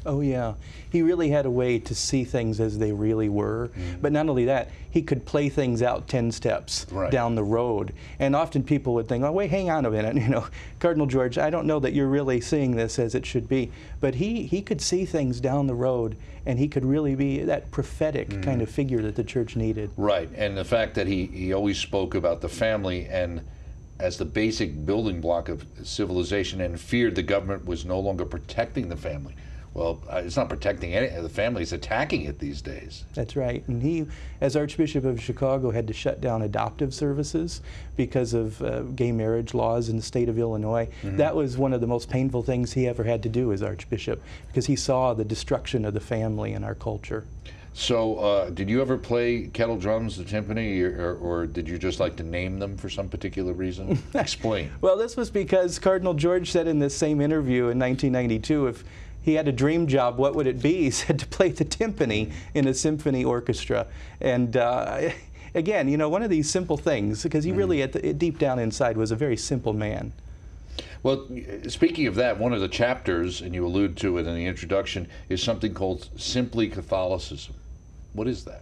Oh, 0.08 0.22
yeah. 0.22 0.54
He 0.90 1.02
really 1.02 1.30
had 1.30 1.46
a 1.46 1.52
way 1.52 1.80
to 1.80 1.94
see 1.94 2.24
things 2.24 2.62
as 2.62 2.80
they 2.80 2.94
really 2.94 3.28
were. 3.28 3.70
Mm. 3.78 4.02
But 4.02 4.14
not 4.14 4.30
only 4.30 4.46
that, 4.46 4.70
he 4.90 5.02
could 5.02 5.26
play 5.26 5.50
things 5.50 5.82
out 5.82 6.08
10 6.08 6.32
steps 6.32 6.88
right. 6.90 7.12
down 7.12 7.36
the 7.36 7.44
road. 7.44 7.94
And 8.18 8.36
often 8.36 8.64
people 8.64 8.94
would 8.94 9.10
think, 9.10 9.24
oh, 9.24 9.32
wait, 9.34 9.52
hang 9.52 9.70
on 9.70 9.86
a 9.86 9.92
minute. 9.92 10.16
You 10.28 10.30
know, 10.30 10.48
Cardinal 10.80 11.06
George, 11.06 11.38
I 11.38 11.50
don't 11.50 11.68
know 11.68 11.80
that 11.80 11.94
you're 11.94 12.08
really 12.08 12.42
seeing 12.42 12.76
this 12.76 12.98
as 12.98 13.14
it 13.14 13.26
should 13.26 13.48
be. 13.48 13.72
But 14.00 14.16
he, 14.16 14.44
he 14.44 14.62
could 14.62 14.82
see 14.82 15.06
things 15.06 15.40
down 15.40 15.68
the 15.68 15.76
road, 15.76 16.18
and 16.46 16.58
he 16.58 16.68
could 16.68 16.84
really 16.84 17.14
be 17.14 17.44
that 17.44 17.70
prophetic 17.72 18.30
mm. 18.30 18.44
kind 18.44 18.62
of 18.62 18.70
figure 18.70 19.02
that 19.04 19.16
the 19.16 19.24
church 19.24 19.56
needed. 19.56 19.92
Right. 19.96 20.30
And 20.36 20.58
the 20.58 20.66
fact 20.66 20.96
that 20.96 21.08
he, 21.08 21.28
he 21.28 21.54
always 21.54 21.78
spoke 21.78 22.16
about 22.16 22.42
the 22.42 22.50
family 22.50 23.06
and 23.06 23.42
as 24.00 24.18
the 24.18 24.26
basic 24.26 24.86
building 24.86 25.22
block 25.22 25.50
of 25.50 25.66
civilization 25.84 26.62
and 26.62 26.80
feared 26.80 27.16
the 27.16 27.24
government 27.24 27.66
was 27.66 27.86
no 27.86 28.00
longer 28.00 28.26
protecting 28.26 28.90
the 28.90 28.98
family. 28.98 29.36
Well, 29.78 30.02
uh, 30.12 30.24
it's 30.26 30.36
not 30.36 30.50
protecting 30.50 30.96
any, 30.96 31.08
the 31.22 31.30
family, 31.30 31.62
it's 31.62 31.72
attacking 31.72 32.24
it 32.24 32.40
these 32.40 32.64
days. 32.64 33.06
That's 33.14 33.36
right. 33.36 33.64
And 33.68 33.80
he, 33.80 34.08
as 34.42 34.56
Archbishop 34.56 35.06
of 35.06 35.22
Chicago, 35.22 35.70
had 35.70 35.88
to 35.88 35.94
shut 35.94 36.20
down 36.20 36.42
adoptive 36.42 36.96
services 36.96 37.62
because 37.96 38.34
of 38.34 38.60
uh, 38.64 38.82
gay 38.82 39.12
marriage 39.12 39.54
laws 39.54 39.90
in 39.90 39.96
the 39.96 40.02
state 40.02 40.30
of 40.30 40.40
Illinois. 40.40 40.90
Mm-hmm. 41.04 41.18
That 41.18 41.36
was 41.36 41.60
one 41.60 41.74
of 41.74 41.82
the 41.82 41.86
most 41.86 42.10
painful 42.10 42.42
things 42.42 42.74
he 42.74 42.88
ever 42.88 43.04
had 43.04 43.22
to 43.22 43.30
do 43.30 43.54
as 43.54 43.62
Archbishop 43.62 44.20
because 44.48 44.66
he 44.66 44.76
saw 44.76 45.14
the 45.14 45.24
destruction 45.24 45.86
of 45.86 45.94
the 45.94 46.00
family 46.00 46.54
in 46.54 46.64
our 46.64 46.76
culture. 46.76 47.26
So, 47.76 48.18
uh, 48.18 48.50
did 48.50 48.72
you 48.72 48.82
ever 48.82 48.98
play 48.98 49.52
kettle 49.54 49.78
drums, 49.78 50.18
the 50.18 50.24
timpani, 50.24 50.82
or, 50.82 51.16
or, 51.18 51.46
did 51.46 51.70
you 51.70 51.78
just 51.78 52.00
like 52.00 52.16
to 52.16 52.24
name 52.24 52.58
them 52.58 52.76
for 52.76 52.90
some 52.90 53.08
particular 53.08 53.54
reason? 53.54 54.02
Explain. 54.16 54.72
well, 54.82 54.98
this 54.98 55.16
was 55.16 55.30
because 55.30 55.78
Cardinal 55.78 56.16
George 56.16 56.50
said 56.50 56.68
in 56.68 56.80
this 56.80 56.98
same 56.98 57.22
interview 57.22 57.70
in 57.70 57.78
1992 57.78 58.66
if 58.66 58.84
he 59.28 59.34
had 59.34 59.48
a 59.48 59.52
dream 59.52 59.88
job, 59.88 60.18
what 60.18 60.36
would 60.36 60.48
it 60.48 60.62
be? 60.62 60.78
He 60.88 60.92
said 60.92 61.20
to 61.20 61.28
play 61.28 61.50
the 61.50 61.66
timpani 61.66 62.32
in 62.54 62.66
a 62.66 62.74
symphony 62.74 63.26
orchestra. 63.26 63.86
And 64.22 64.56
uh, 64.56 65.10
again, 65.54 65.90
you 65.90 65.98
know, 65.98 66.08
one 66.08 66.24
of 66.24 66.30
these 66.30 66.50
simple 66.50 66.78
things, 66.78 67.24
because 67.24 67.44
he 67.44 67.52
mm. 67.52 67.58
really, 67.58 67.82
at 67.82 67.92
the, 67.92 68.14
deep 68.14 68.40
down 68.40 68.58
inside, 68.58 68.96
was 68.96 69.12
a 69.12 69.18
very 69.18 69.36
simple 69.36 69.74
man. 69.74 70.14
Well, 71.04 71.28
speaking 71.68 72.08
of 72.08 72.16
that, 72.16 72.40
one 72.40 72.54
of 72.54 72.62
the 72.62 72.70
chapters, 72.70 73.42
and 73.42 73.54
you 73.54 73.66
allude 73.66 73.98
to 73.98 74.18
it 74.18 74.26
in 74.26 74.34
the 74.34 74.46
introduction, 74.46 75.10
is 75.28 75.44
something 75.44 75.74
called 75.74 76.08
Simply 76.18 76.70
Catholicism. 76.70 77.54
What 78.14 78.28
is 78.28 78.46
that? 78.46 78.62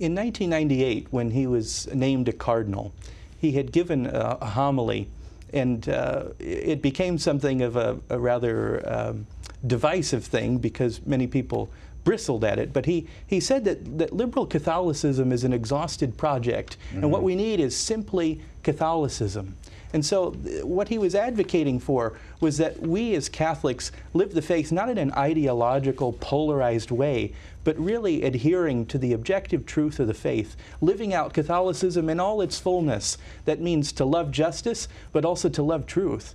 In 0.00 0.14
1998, 0.14 1.06
when 1.10 1.30
he 1.30 1.46
was 1.46 1.86
named 1.94 2.28
a 2.28 2.32
cardinal, 2.32 2.92
he 3.40 3.52
had 3.52 3.70
given 3.70 4.06
a, 4.06 4.38
a 4.40 4.46
homily, 4.46 5.08
and 5.52 5.88
uh, 5.88 6.24
it 6.40 6.82
became 6.82 7.16
something 7.16 7.62
of 7.62 7.76
a, 7.76 7.98
a 8.10 8.18
rather 8.18 8.82
um, 8.92 9.26
divisive 9.66 10.24
thing 10.24 10.58
because 10.58 11.04
many 11.06 11.26
people 11.26 11.70
bristled 12.04 12.44
at 12.44 12.58
it. 12.58 12.72
But 12.72 12.86
he, 12.86 13.06
he 13.26 13.40
said 13.40 13.64
that, 13.64 13.98
that 13.98 14.12
liberal 14.12 14.46
Catholicism 14.46 15.32
is 15.32 15.44
an 15.44 15.52
exhausted 15.52 16.16
project, 16.16 16.76
mm-hmm. 16.88 17.02
and 17.02 17.12
what 17.12 17.22
we 17.22 17.34
need 17.34 17.60
is 17.60 17.76
simply 17.76 18.40
Catholicism. 18.62 19.56
And 19.92 20.04
so, 20.04 20.32
what 20.64 20.88
he 20.88 20.98
was 20.98 21.14
advocating 21.14 21.80
for 21.80 22.18
was 22.40 22.58
that 22.58 22.80
we 22.80 23.14
as 23.14 23.28
Catholics 23.28 23.90
live 24.12 24.34
the 24.34 24.42
faith 24.42 24.70
not 24.70 24.90
in 24.90 24.98
an 24.98 25.12
ideological, 25.12 26.12
polarized 26.14 26.90
way, 26.90 27.32
but 27.64 27.78
really 27.78 28.22
adhering 28.22 28.84
to 28.86 28.98
the 28.98 29.14
objective 29.14 29.64
truth 29.64 29.98
of 29.98 30.06
the 30.06 30.14
faith, 30.14 30.56
living 30.80 31.14
out 31.14 31.32
Catholicism 31.32 32.10
in 32.10 32.20
all 32.20 32.40
its 32.42 32.58
fullness. 32.58 33.16
That 33.46 33.60
means 33.60 33.92
to 33.92 34.04
love 34.04 34.30
justice, 34.30 34.88
but 35.12 35.24
also 35.24 35.48
to 35.48 35.62
love 35.62 35.86
truth. 35.86 36.34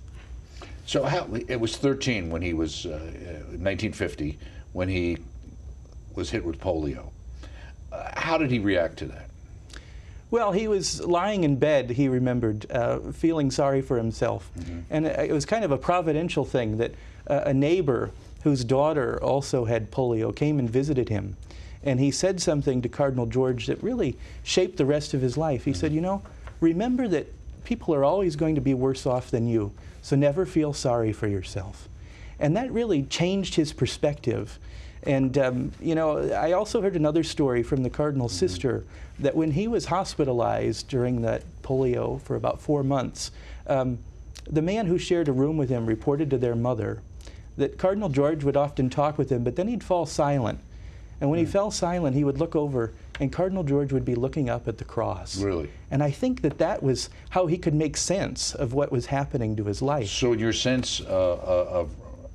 So, 0.86 1.04
how, 1.04 1.28
it 1.48 1.58
was 1.58 1.76
13 1.76 2.30
when 2.30 2.42
he 2.42 2.52
was, 2.52 2.86
uh, 2.86 2.98
1950, 3.58 4.38
when 4.72 4.88
he 4.88 5.18
was 6.14 6.30
hit 6.30 6.44
with 6.44 6.60
polio. 6.60 7.10
Uh, 7.90 8.10
how 8.16 8.36
did 8.36 8.50
he 8.50 8.58
react 8.58 8.98
to 8.98 9.06
that? 9.06 9.30
Well, 10.30 10.52
he 10.52 10.66
was 10.68 11.00
lying 11.00 11.44
in 11.44 11.56
bed, 11.56 11.90
he 11.90 12.08
remembered, 12.08 12.70
uh, 12.70 12.98
feeling 13.12 13.50
sorry 13.50 13.80
for 13.80 13.96
himself. 13.96 14.50
Mm-hmm. 14.58 14.80
And 14.90 15.06
it 15.06 15.32
was 15.32 15.46
kind 15.46 15.64
of 15.64 15.70
a 15.70 15.78
providential 15.78 16.44
thing 16.44 16.78
that 16.78 16.92
uh, 17.28 17.42
a 17.46 17.54
neighbor 17.54 18.10
whose 18.42 18.64
daughter 18.64 19.22
also 19.22 19.64
had 19.64 19.90
polio 19.90 20.34
came 20.34 20.58
and 20.58 20.68
visited 20.68 21.08
him. 21.08 21.36
And 21.84 22.00
he 22.00 22.10
said 22.10 22.40
something 22.40 22.82
to 22.82 22.88
Cardinal 22.88 23.26
George 23.26 23.66
that 23.66 23.82
really 23.82 24.16
shaped 24.42 24.76
the 24.76 24.84
rest 24.84 25.14
of 25.14 25.20
his 25.20 25.36
life. 25.36 25.64
He 25.64 25.70
mm-hmm. 25.70 25.80
said, 25.80 25.92
You 25.92 26.00
know, 26.00 26.22
remember 26.60 27.06
that 27.08 27.32
people 27.64 27.94
are 27.94 28.04
always 28.04 28.36
going 28.36 28.54
to 28.54 28.60
be 28.60 28.74
worse 28.74 29.06
off 29.06 29.30
than 29.30 29.46
you, 29.46 29.72
so 30.02 30.16
never 30.16 30.46
feel 30.46 30.72
sorry 30.72 31.12
for 31.12 31.26
yourself. 31.26 31.88
And 32.38 32.56
that 32.56 32.70
really 32.70 33.04
changed 33.04 33.54
his 33.54 33.72
perspective. 33.72 34.58
And, 35.04 35.36
um, 35.38 35.72
you 35.80 35.94
know, 35.94 36.30
I 36.32 36.52
also 36.52 36.80
heard 36.80 36.96
another 36.96 37.22
story 37.22 37.62
from 37.62 37.82
the 37.82 37.90
Cardinal's 37.90 38.32
mm-hmm. 38.32 38.46
sister 38.46 38.84
that 39.18 39.34
when 39.34 39.52
he 39.52 39.68
was 39.68 39.86
hospitalized 39.86 40.88
during 40.88 41.22
that 41.22 41.42
polio 41.62 42.20
for 42.22 42.36
about 42.36 42.60
four 42.60 42.82
months, 42.82 43.30
um, 43.66 43.98
the 44.50 44.62
man 44.62 44.86
who 44.86 44.98
shared 44.98 45.28
a 45.28 45.32
room 45.32 45.56
with 45.56 45.68
him 45.68 45.86
reported 45.86 46.30
to 46.30 46.38
their 46.38 46.54
mother 46.54 47.00
that 47.56 47.78
Cardinal 47.78 48.08
George 48.08 48.44
would 48.44 48.56
often 48.56 48.90
talk 48.90 49.16
with 49.16 49.30
him, 49.30 49.44
but 49.44 49.56
then 49.56 49.68
he'd 49.68 49.84
fall 49.84 50.06
silent. 50.06 50.58
And 51.20 51.30
when 51.30 51.38
mm. 51.38 51.46
he 51.46 51.46
fell 51.46 51.70
silent, 51.70 52.16
he 52.16 52.24
would 52.24 52.38
look 52.38 52.56
over, 52.56 52.92
and 53.20 53.32
Cardinal 53.32 53.62
George 53.62 53.92
would 53.92 54.04
be 54.04 54.14
looking 54.14 54.48
up 54.48 54.68
at 54.68 54.78
the 54.78 54.84
cross. 54.84 55.38
Really? 55.38 55.70
And 55.90 56.02
I 56.02 56.10
think 56.10 56.42
that 56.42 56.58
that 56.58 56.82
was 56.82 57.10
how 57.30 57.46
he 57.46 57.56
could 57.56 57.74
make 57.74 57.96
sense 57.96 58.54
of 58.54 58.74
what 58.74 58.90
was 58.90 59.06
happening 59.06 59.56
to 59.56 59.64
his 59.64 59.80
life. 59.80 60.08
So, 60.08 60.32
in 60.32 60.38
your 60.38 60.52
sense 60.52 61.00
uh, 61.00 61.04
uh 61.04 61.68
of, 61.70 61.90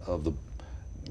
of 0.07 0.23
the 0.23 0.33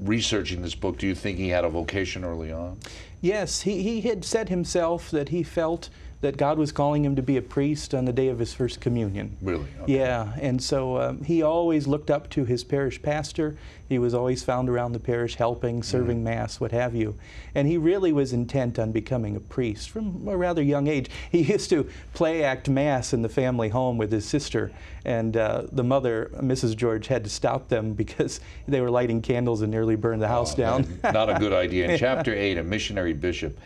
researching 0.01 0.61
this 0.61 0.75
book, 0.75 0.97
do 0.97 1.07
you 1.07 1.15
think 1.15 1.37
he 1.37 1.49
had 1.49 1.65
a 1.65 1.69
vocation 1.69 2.23
early 2.23 2.51
on? 2.51 2.79
Yes, 3.21 3.61
he, 3.61 3.83
he 3.83 4.01
had 4.01 4.23
said 4.23 4.49
himself 4.49 5.11
that 5.11 5.29
he 5.29 5.43
felt 5.43 5.89
that 6.21 6.35
God 6.35 6.57
was 6.57 6.73
calling 6.73 7.05
him 7.05 7.15
to 7.15 7.21
be 7.21 7.37
a 7.37 7.41
priest 7.41 7.93
on 7.95 8.03
the 8.03 8.11
day 8.11 8.27
of 8.27 8.39
his 8.39 8.53
first 8.53 8.81
communion. 8.81 9.37
Really? 9.41 9.67
Okay. 9.81 9.97
Yeah, 9.99 10.33
and 10.41 10.61
so 10.61 10.97
um, 10.97 11.23
he 11.23 11.41
always 11.41 11.87
looked 11.87 12.11
up 12.11 12.29
to 12.31 12.43
his 12.43 12.65
parish 12.65 13.01
pastor. 13.01 13.55
He 13.87 13.97
was 13.99 14.13
always 14.13 14.43
found 14.43 14.69
around 14.69 14.91
the 14.91 14.99
parish 14.99 15.35
helping, 15.35 15.81
serving 15.81 16.17
mm-hmm. 16.17 16.25
Mass, 16.25 16.59
what 16.59 16.71
have 16.73 16.93
you. 16.93 17.15
And 17.55 17.67
he 17.67 17.77
really 17.77 18.11
was 18.11 18.33
intent 18.33 18.77
on 18.77 18.91
becoming 18.91 19.37
a 19.37 19.39
priest 19.39 19.89
from 19.89 20.27
a 20.27 20.35
rather 20.35 20.61
young 20.61 20.87
age. 20.87 21.09
He 21.31 21.43
used 21.43 21.69
to 21.69 21.87
play 22.13 22.43
act 22.43 22.67
Mass 22.69 23.13
in 23.13 23.21
the 23.21 23.29
family 23.29 23.69
home 23.69 23.97
with 23.97 24.11
his 24.11 24.25
sister, 24.25 24.71
and 25.05 25.37
uh, 25.37 25.63
the 25.71 25.83
mother, 25.83 26.31
Mrs. 26.35 26.75
George, 26.75 27.07
had 27.07 27.23
to 27.23 27.29
stop 27.29 27.69
them 27.69 27.93
because 27.99 28.41
they 28.67 28.81
were 28.81 28.89
lighting 28.89 29.21
candles 29.21 29.61
and 29.61 29.71
nearly 29.71 29.95
burned 29.95 30.21
the 30.21 30.27
house 30.27 30.53
oh, 30.53 30.57
down. 30.57 30.99
not 31.03 31.29
a 31.29 31.35
good 31.35 31.53
idea. 31.53 31.89
In 31.89 31.97
chapter 31.99 32.33
8, 32.33 32.57
a 32.57 32.63
missionary 32.63 33.13
bishop 33.13 33.57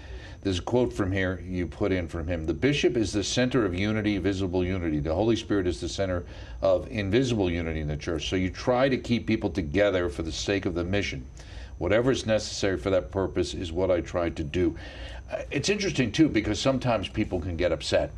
there's 0.44 0.60
a 0.60 0.64
quote 0.64 0.92
from 0.92 1.12
here 1.14 1.42
you 1.48 1.66
put 1.66 1.94
in 1.94 2.06
from 2.10 2.28
him. 2.28 2.46
The 2.46 2.54
bishop 2.54 2.98
is 2.98 3.14
the 3.14 3.24
center 3.24 3.66
of 3.66 3.74
unity, 3.74 4.18
visible 4.18 4.66
unity. 4.66 5.00
The 5.00 5.16
Holy 5.16 5.38
Spirit 5.38 5.66
is 5.68 5.80
the 5.80 5.88
center 5.88 6.26
of 6.62 6.86
invisible 6.92 7.50
unity 7.50 7.80
in 7.80 7.88
the 7.88 7.96
church. 7.96 8.30
So 8.30 8.36
you 8.36 8.50
try 8.50 8.90
to 8.90 8.98
keep 8.98 9.26
people 9.26 9.50
together 9.50 10.10
for 10.10 10.22
the 10.22 10.34
sake 10.34 10.66
of 10.66 10.76
the 10.76 10.84
mission. 10.84 11.26
Whatever 11.78 12.12
is 12.12 12.26
necessary 12.26 12.78
for 12.78 12.90
that 12.90 13.10
purpose 13.10 13.54
is 13.54 13.72
what 13.72 13.90
I 13.90 14.02
try 14.02 14.30
to 14.32 14.44
do. 14.44 14.76
Uh, 15.32 15.44
it's 15.50 15.70
interesting, 15.70 16.12
too, 16.12 16.28
because 16.28 16.60
sometimes 16.60 17.08
people 17.08 17.40
can 17.40 17.56
get 17.56 17.72
upset 17.72 18.12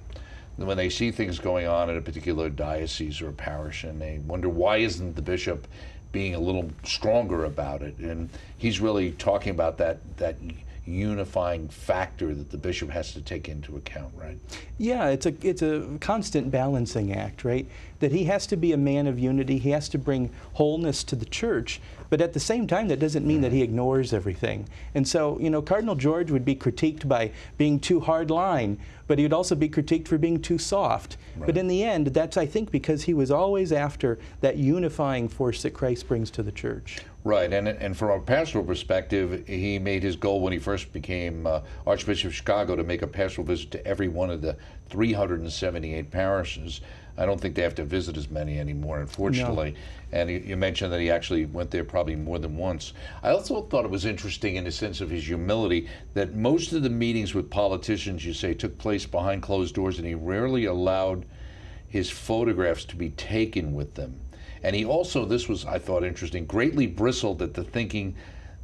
when 0.57 0.77
they 0.77 0.89
see 0.89 1.11
things 1.11 1.37
going 1.37 1.67
on 1.67 1.91
in 1.91 1.97
a 1.97 2.01
particular 2.01 2.49
diocese 2.49 3.21
or 3.21 3.31
parish 3.33 3.83
and 3.83 4.01
they 4.01 4.19
wonder 4.25 4.49
why 4.49 4.77
isn't 4.77 5.15
the 5.15 5.21
bishop 5.21 5.67
being 6.13 6.33
a 6.33 6.39
little 6.39 6.71
stronger 6.83 7.43
about 7.43 7.81
it 7.81 7.97
and 7.97 8.29
he's 8.57 8.79
really 8.79 9.11
talking 9.11 9.49
about 9.51 9.77
that 9.77 9.99
that 10.15 10.37
unifying 10.85 11.67
factor 11.67 12.33
that 12.35 12.51
the 12.51 12.57
bishop 12.57 12.89
has 12.91 13.13
to 13.13 13.21
take 13.21 13.49
into 13.49 13.75
account, 13.75 14.13
right? 14.15 14.37
Yeah, 14.77 15.07
it's 15.07 15.25
a 15.25 15.33
it's 15.41 15.61
a 15.61 15.97
constant 15.99 16.51
balancing 16.51 17.13
act, 17.13 17.43
right? 17.43 17.67
That 17.99 18.11
he 18.11 18.25
has 18.25 18.45
to 18.47 18.55
be 18.55 18.71
a 18.71 18.77
man 18.77 19.07
of 19.07 19.17
unity. 19.17 19.57
He 19.57 19.71
has 19.71 19.89
to 19.89 19.97
bring 19.97 20.29
wholeness 20.53 21.03
to 21.05 21.15
the 21.15 21.25
church, 21.25 21.81
but 22.09 22.21
at 22.21 22.33
the 22.33 22.39
same 22.39 22.67
time, 22.67 22.87
that 22.87 22.99
doesn't 22.99 23.25
mean 23.25 23.41
that 23.41 23.51
he 23.51 23.61
ignores 23.61 24.13
everything. 24.13 24.67
And 24.93 25.07
so, 25.07 25.39
you 25.39 25.49
know, 25.49 25.61
Cardinal 25.61 25.95
George 25.95 26.31
would 26.31 26.45
be 26.45 26.55
critiqued 26.55 27.07
by 27.07 27.31
being 27.57 27.79
too 27.79 27.99
hard 27.99 28.29
line, 28.29 28.77
but 29.07 29.17
he 29.17 29.25
would 29.25 29.33
also 29.33 29.55
be 29.55 29.69
critiqued 29.69 30.07
for 30.07 30.17
being 30.17 30.41
too 30.41 30.57
soft. 30.57 31.17
Right. 31.37 31.47
But 31.47 31.57
in 31.57 31.67
the 31.67 31.83
end, 31.83 32.07
that's 32.07 32.37
I 32.37 32.45
think 32.45 32.71
because 32.71 33.03
he 33.03 33.13
was 33.13 33.31
always 33.31 33.71
after 33.71 34.19
that 34.41 34.57
unifying 34.57 35.27
force 35.27 35.61
that 35.63 35.71
Christ 35.71 36.07
brings 36.07 36.31
to 36.31 36.43
the 36.43 36.51
church. 36.51 36.99
Right, 37.25 37.51
and 37.51 37.67
and 37.67 37.97
from 37.97 38.11
a 38.11 38.21
pastoral 38.21 38.63
perspective, 38.63 39.47
he 39.47 39.79
made 39.79 40.03
his 40.03 40.15
goal 40.15 40.41
when 40.41 40.53
he 40.53 40.59
first 40.59 40.93
became 40.93 41.47
uh, 41.47 41.61
Archbishop 41.87 42.29
of 42.29 42.35
Chicago 42.35 42.75
to 42.75 42.83
make 42.83 43.01
a 43.01 43.07
pastoral 43.07 43.47
visit 43.47 43.71
to 43.71 43.85
every 43.85 44.07
one 44.07 44.29
of 44.29 44.41
the 44.41 44.55
378 44.89 46.11
parishes. 46.11 46.81
I 47.17 47.25
don't 47.25 47.39
think 47.39 47.55
they 47.55 47.61
have 47.61 47.75
to 47.75 47.85
visit 47.85 48.17
as 48.17 48.29
many 48.29 48.59
anymore, 48.59 48.99
unfortunately. 48.99 49.71
No. 50.11 50.19
And 50.19 50.29
you 50.29 50.57
mentioned 50.57 50.91
that 50.91 50.99
he 50.99 51.09
actually 51.09 51.45
went 51.45 51.71
there 51.71 51.83
probably 51.83 52.15
more 52.15 52.39
than 52.39 52.57
once. 52.57 52.93
I 53.23 53.29
also 53.29 53.61
thought 53.63 53.85
it 53.85 53.91
was 53.91 54.05
interesting, 54.05 54.55
in 54.57 54.65
the 54.65 54.71
sense 54.71 54.99
of 54.99 55.09
his 55.09 55.25
humility, 55.25 55.87
that 56.13 56.35
most 56.35 56.73
of 56.73 56.83
the 56.83 56.89
meetings 56.89 57.33
with 57.33 57.49
politicians, 57.49 58.25
you 58.25 58.33
say, 58.33 58.53
took 58.53 58.77
place 58.77 59.05
behind 59.05 59.43
closed 59.43 59.75
doors, 59.75 59.97
and 59.97 60.05
he 60.07 60.13
rarely 60.13 60.65
allowed 60.65 61.25
his 61.87 62.09
photographs 62.09 62.83
to 62.85 62.97
be 62.97 63.11
taken 63.11 63.73
with 63.73 63.93
them. 63.93 64.19
And 64.61 64.75
he 64.75 64.83
also, 64.83 65.23
this 65.23 65.47
was, 65.47 65.63
I 65.65 65.79
thought, 65.79 66.03
interesting, 66.03 66.45
greatly 66.45 66.87
bristled 66.87 67.41
at 67.41 67.53
the 67.53 67.63
thinking 67.63 68.15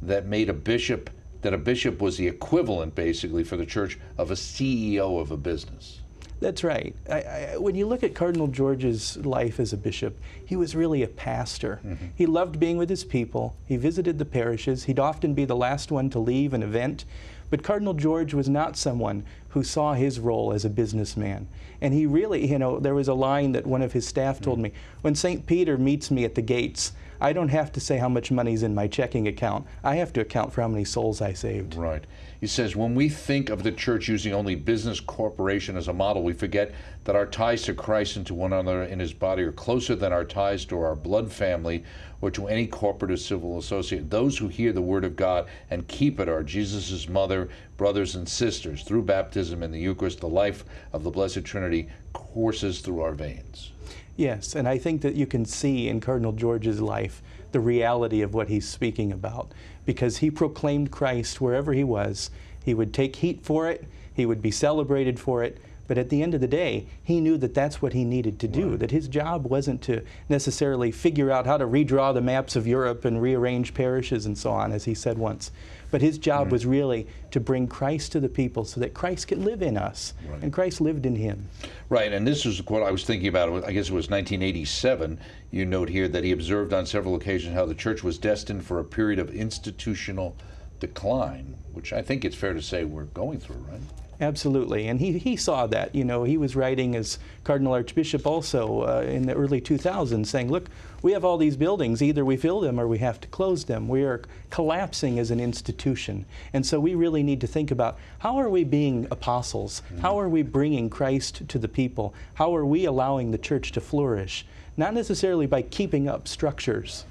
that 0.02 0.26
made 0.26 0.50
a 0.50 0.54
bishop, 0.54 1.08
that 1.40 1.54
a 1.54 1.58
bishop 1.58 2.02
was 2.02 2.18
the 2.18 2.28
equivalent, 2.28 2.94
basically, 2.94 3.44
for 3.44 3.56
the 3.56 3.64
church 3.64 3.98
of 4.18 4.30
a 4.30 4.34
CEO 4.34 5.18
of 5.20 5.30
a 5.30 5.36
business. 5.38 6.01
That's 6.42 6.64
right. 6.64 6.94
I, 7.08 7.22
I, 7.22 7.56
when 7.56 7.76
you 7.76 7.86
look 7.86 8.02
at 8.02 8.16
Cardinal 8.16 8.48
George's 8.48 9.16
life 9.18 9.60
as 9.60 9.72
a 9.72 9.76
bishop, 9.76 10.18
he 10.44 10.56
was 10.56 10.74
really 10.74 11.02
a 11.02 11.08
pastor. 11.08 11.80
Mm-hmm. 11.86 12.06
He 12.16 12.26
loved 12.26 12.58
being 12.58 12.76
with 12.76 12.90
his 12.90 13.04
people. 13.04 13.54
He 13.66 13.76
visited 13.76 14.18
the 14.18 14.24
parishes. 14.24 14.84
He'd 14.84 14.98
often 14.98 15.34
be 15.34 15.44
the 15.44 15.54
last 15.54 15.92
one 15.92 16.10
to 16.10 16.18
leave 16.18 16.52
an 16.52 16.64
event. 16.64 17.04
But 17.48 17.62
Cardinal 17.62 17.94
George 17.94 18.34
was 18.34 18.48
not 18.48 18.76
someone 18.76 19.24
who 19.50 19.62
saw 19.62 19.94
his 19.94 20.18
role 20.18 20.52
as 20.52 20.64
a 20.64 20.70
businessman. 20.70 21.46
And 21.80 21.94
he 21.94 22.06
really, 22.06 22.50
you 22.50 22.58
know, 22.58 22.80
there 22.80 22.94
was 22.94 23.08
a 23.08 23.14
line 23.14 23.52
that 23.52 23.66
one 23.66 23.82
of 23.82 23.92
his 23.92 24.06
staff 24.06 24.40
told 24.40 24.58
mm. 24.58 24.62
me 24.62 24.72
when 25.02 25.14
St. 25.14 25.46
Peter 25.46 25.78
meets 25.78 26.10
me 26.10 26.24
at 26.24 26.34
the 26.34 26.42
gates, 26.42 26.92
I 27.22 27.32
don't 27.32 27.50
have 27.50 27.70
to 27.72 27.80
say 27.80 27.98
how 27.98 28.08
much 28.08 28.32
money's 28.32 28.64
in 28.64 28.74
my 28.74 28.88
checking 28.88 29.28
account. 29.28 29.64
I 29.84 29.94
have 29.94 30.12
to 30.14 30.20
account 30.20 30.52
for 30.52 30.60
how 30.60 30.66
many 30.66 30.84
souls 30.84 31.22
I 31.22 31.34
saved. 31.34 31.76
Right. 31.76 32.04
He 32.40 32.48
says, 32.48 32.74
when 32.74 32.96
we 32.96 33.08
think 33.08 33.48
of 33.48 33.62
the 33.62 33.70
church 33.70 34.08
using 34.08 34.34
only 34.34 34.56
business 34.56 34.98
corporation 34.98 35.76
as 35.76 35.86
a 35.86 35.92
model, 35.92 36.24
we 36.24 36.32
forget 36.32 36.72
that 37.04 37.14
our 37.14 37.26
ties 37.26 37.62
to 37.62 37.74
Christ 37.74 38.16
and 38.16 38.26
to 38.26 38.34
one 38.34 38.52
another 38.52 38.82
in 38.82 38.98
his 38.98 39.12
body 39.12 39.44
are 39.44 39.52
closer 39.52 39.94
than 39.94 40.12
our 40.12 40.24
ties 40.24 40.64
to 40.64 40.80
our 40.80 40.96
blood 40.96 41.30
family 41.30 41.84
or 42.20 42.32
to 42.32 42.48
any 42.48 42.66
corporate 42.66 43.12
or 43.12 43.16
civil 43.16 43.56
associate. 43.56 44.10
Those 44.10 44.36
who 44.36 44.48
hear 44.48 44.72
the 44.72 44.82
word 44.82 45.04
of 45.04 45.14
God 45.14 45.46
and 45.70 45.86
keep 45.86 46.18
it 46.18 46.28
are 46.28 46.42
Jesus' 46.42 47.08
mother, 47.08 47.48
brothers, 47.76 48.16
and 48.16 48.28
sisters. 48.28 48.82
Through 48.82 49.02
baptism 49.02 49.62
and 49.62 49.72
the 49.72 49.78
Eucharist, 49.78 50.18
the 50.18 50.26
life 50.26 50.64
of 50.92 51.04
the 51.04 51.10
Blessed 51.10 51.44
Trinity 51.44 51.88
courses 52.12 52.80
through 52.80 53.00
our 53.00 53.12
veins. 53.12 53.71
Yes, 54.16 54.54
and 54.54 54.68
I 54.68 54.78
think 54.78 55.00
that 55.02 55.14
you 55.14 55.26
can 55.26 55.44
see 55.44 55.88
in 55.88 56.00
Cardinal 56.00 56.32
George's 56.32 56.80
life 56.80 57.22
the 57.52 57.60
reality 57.60 58.20
of 58.20 58.34
what 58.34 58.48
he's 58.48 58.68
speaking 58.68 59.10
about 59.10 59.52
because 59.86 60.18
he 60.18 60.30
proclaimed 60.30 60.90
Christ 60.90 61.40
wherever 61.40 61.72
he 61.72 61.84
was. 61.84 62.30
He 62.64 62.74
would 62.74 62.92
take 62.92 63.16
heat 63.16 63.42
for 63.42 63.68
it, 63.68 63.84
he 64.14 64.26
would 64.26 64.42
be 64.42 64.50
celebrated 64.50 65.18
for 65.18 65.42
it, 65.42 65.58
But 65.88 65.98
at 65.98 66.10
the 66.10 66.22
end 66.22 66.32
of 66.32 66.40
the 66.40 66.46
day, 66.46 66.86
he 67.02 67.20
knew 67.20 67.36
that 67.38 67.52
that's 67.54 67.82
what 67.82 67.92
he 67.92 68.04
needed 68.04 68.38
to 68.38 68.48
do, 68.48 68.70
Right. 68.70 68.78
that 68.78 68.92
his 68.92 69.08
job 69.08 69.44
wasn't 69.46 69.82
to 69.82 70.00
necessarily 70.28 70.90
figure 70.90 71.30
out 71.30 71.44
how 71.44 71.58
to 71.58 71.66
redraw 71.66 72.14
the 72.14 72.20
maps 72.22 72.54
of 72.56 72.66
Europe 72.68 73.04
and 73.04 73.20
rearrange 73.20 73.74
parishes 73.74 74.24
and 74.24 74.38
so 74.38 74.52
on, 74.52 74.72
as 74.72 74.84
he 74.84 74.94
said 74.94 75.18
once. 75.18 75.50
But 75.90 76.00
his 76.00 76.16
job 76.18 76.48
Mm. 76.48 76.50
was 76.52 76.64
really 76.64 77.08
to 77.32 77.40
bring 77.40 77.66
Christ 77.66 78.12
to 78.12 78.20
the 78.20 78.28
people 78.30 78.64
so 78.64 78.80
that 78.80 78.94
Christ 78.94 79.26
could 79.28 79.44
live 79.44 79.60
in 79.60 79.76
us. 79.76 80.14
Right. 80.30 80.40
And 80.42 80.52
Christ 80.52 80.80
lived 80.80 81.04
in 81.04 81.16
him. 81.16 81.48
Right, 81.90 82.12
and 82.12 82.26
this 82.26 82.46
is 82.46 82.64
what 82.68 82.84
I 82.84 82.90
was 82.92 83.04
thinking 83.04 83.28
about. 83.28 83.64
I 83.64 83.72
guess 83.72 83.88
it 83.90 83.92
was 83.92 84.08
1987. 84.08 85.18
You 85.50 85.66
note 85.66 85.90
here 85.90 86.08
that 86.08 86.24
he 86.24 86.30
observed 86.30 86.72
on 86.72 86.86
several 86.86 87.16
occasions 87.16 87.54
how 87.54 87.66
the 87.66 87.74
church 87.74 88.02
was 88.02 88.16
destined 88.18 88.64
for 88.64 88.78
a 88.78 88.84
period 88.84 89.18
of 89.18 89.34
institutional 89.34 90.36
decline, 90.80 91.54
which 91.74 91.92
I 91.92 92.00
think 92.02 92.24
it's 92.24 92.36
fair 92.36 92.54
to 92.54 92.62
say 92.62 92.84
we're 92.84 93.04
going 93.04 93.40
through, 93.40 93.64
right? 93.70 93.80
Absolutely, 94.22 94.86
and 94.86 95.00
he, 95.00 95.18
he 95.18 95.34
saw 95.34 95.66
that. 95.66 95.96
You 95.96 96.04
know, 96.04 96.22
he 96.22 96.36
was 96.36 96.54
writing 96.54 96.94
as 96.94 97.18
Cardinal 97.42 97.72
Archbishop 97.72 98.24
also 98.24 98.82
uh, 98.82 99.00
in 99.00 99.26
the 99.26 99.34
early 99.34 99.60
2000s, 99.60 100.26
saying, 100.26 100.48
"Look, 100.48 100.68
we 101.02 101.10
have 101.10 101.24
all 101.24 101.36
these 101.36 101.56
buildings. 101.56 102.00
Either 102.00 102.24
we 102.24 102.36
fill 102.36 102.60
them 102.60 102.78
or 102.78 102.86
we 102.86 102.98
have 102.98 103.20
to 103.22 103.28
close 103.28 103.64
them. 103.64 103.88
We 103.88 104.04
are 104.04 104.22
collapsing 104.50 105.18
as 105.18 105.32
an 105.32 105.40
institution, 105.40 106.24
and 106.52 106.64
so 106.64 106.78
we 106.78 106.94
really 106.94 107.24
need 107.24 107.40
to 107.40 107.48
think 107.48 107.72
about 107.72 107.98
how 108.20 108.36
are 108.36 108.48
we 108.48 108.62
being 108.62 109.08
apostles? 109.10 109.82
How 110.00 110.20
are 110.20 110.28
we 110.28 110.42
bringing 110.42 110.88
Christ 110.88 111.48
to 111.48 111.58
the 111.58 111.66
people? 111.66 112.14
How 112.34 112.54
are 112.54 112.64
we 112.64 112.84
allowing 112.84 113.32
the 113.32 113.38
church 113.38 113.72
to 113.72 113.80
flourish? 113.80 114.46
Not 114.76 114.94
necessarily 114.94 115.48
by 115.48 115.62
keeping 115.62 116.08
up 116.08 116.28
structures." 116.28 117.06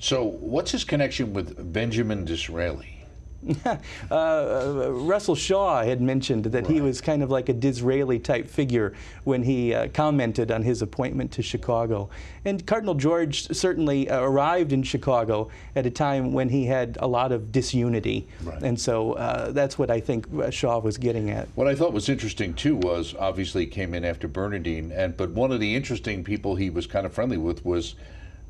So, 0.00 0.24
what's 0.24 0.72
his 0.72 0.82
connection 0.82 1.32
with 1.32 1.72
Benjamin 1.72 2.24
Disraeli? 2.24 2.97
uh, 3.64 3.76
uh, 4.10 4.90
Russell 4.90 5.36
Shaw 5.36 5.82
had 5.82 6.00
mentioned 6.00 6.46
that 6.46 6.66
he 6.66 6.80
was 6.80 7.00
kind 7.00 7.22
of 7.22 7.30
like 7.30 7.48
a 7.48 7.52
Disraeli 7.52 8.18
type 8.18 8.48
figure 8.48 8.94
when 9.24 9.42
he 9.42 9.72
uh, 9.72 9.88
commented 9.88 10.50
on 10.50 10.62
his 10.62 10.82
appointment 10.82 11.30
to 11.32 11.42
Chicago. 11.42 12.10
And 12.44 12.66
Cardinal 12.66 12.94
George 12.94 13.48
certainly 13.48 14.10
uh, 14.10 14.20
arrived 14.20 14.72
in 14.72 14.82
Chicago 14.82 15.50
at 15.76 15.86
a 15.86 15.90
time 15.90 16.32
when 16.32 16.48
he 16.48 16.66
had 16.66 16.98
a 17.00 17.06
lot 17.06 17.30
of 17.30 17.52
disunity. 17.52 18.26
Right. 18.42 18.62
And 18.62 18.78
so 18.78 19.12
uh, 19.12 19.52
that's 19.52 19.78
what 19.78 19.90
I 19.90 20.00
think 20.00 20.26
uh, 20.34 20.50
Shaw 20.50 20.80
was 20.80 20.98
getting 20.98 21.30
at. 21.30 21.48
What 21.54 21.68
I 21.68 21.74
thought 21.74 21.92
was 21.92 22.08
interesting 22.08 22.54
too 22.54 22.76
was 22.76 23.14
obviously 23.18 23.64
he 23.64 23.70
came 23.70 23.94
in 23.94 24.04
after 24.04 24.26
Bernardin, 24.26 24.90
and 24.92 25.16
but 25.16 25.30
one 25.30 25.52
of 25.52 25.60
the 25.60 25.76
interesting 25.76 26.24
people 26.24 26.56
he 26.56 26.70
was 26.70 26.86
kind 26.86 27.06
of 27.06 27.12
friendly 27.12 27.36
with 27.36 27.64
was 27.64 27.94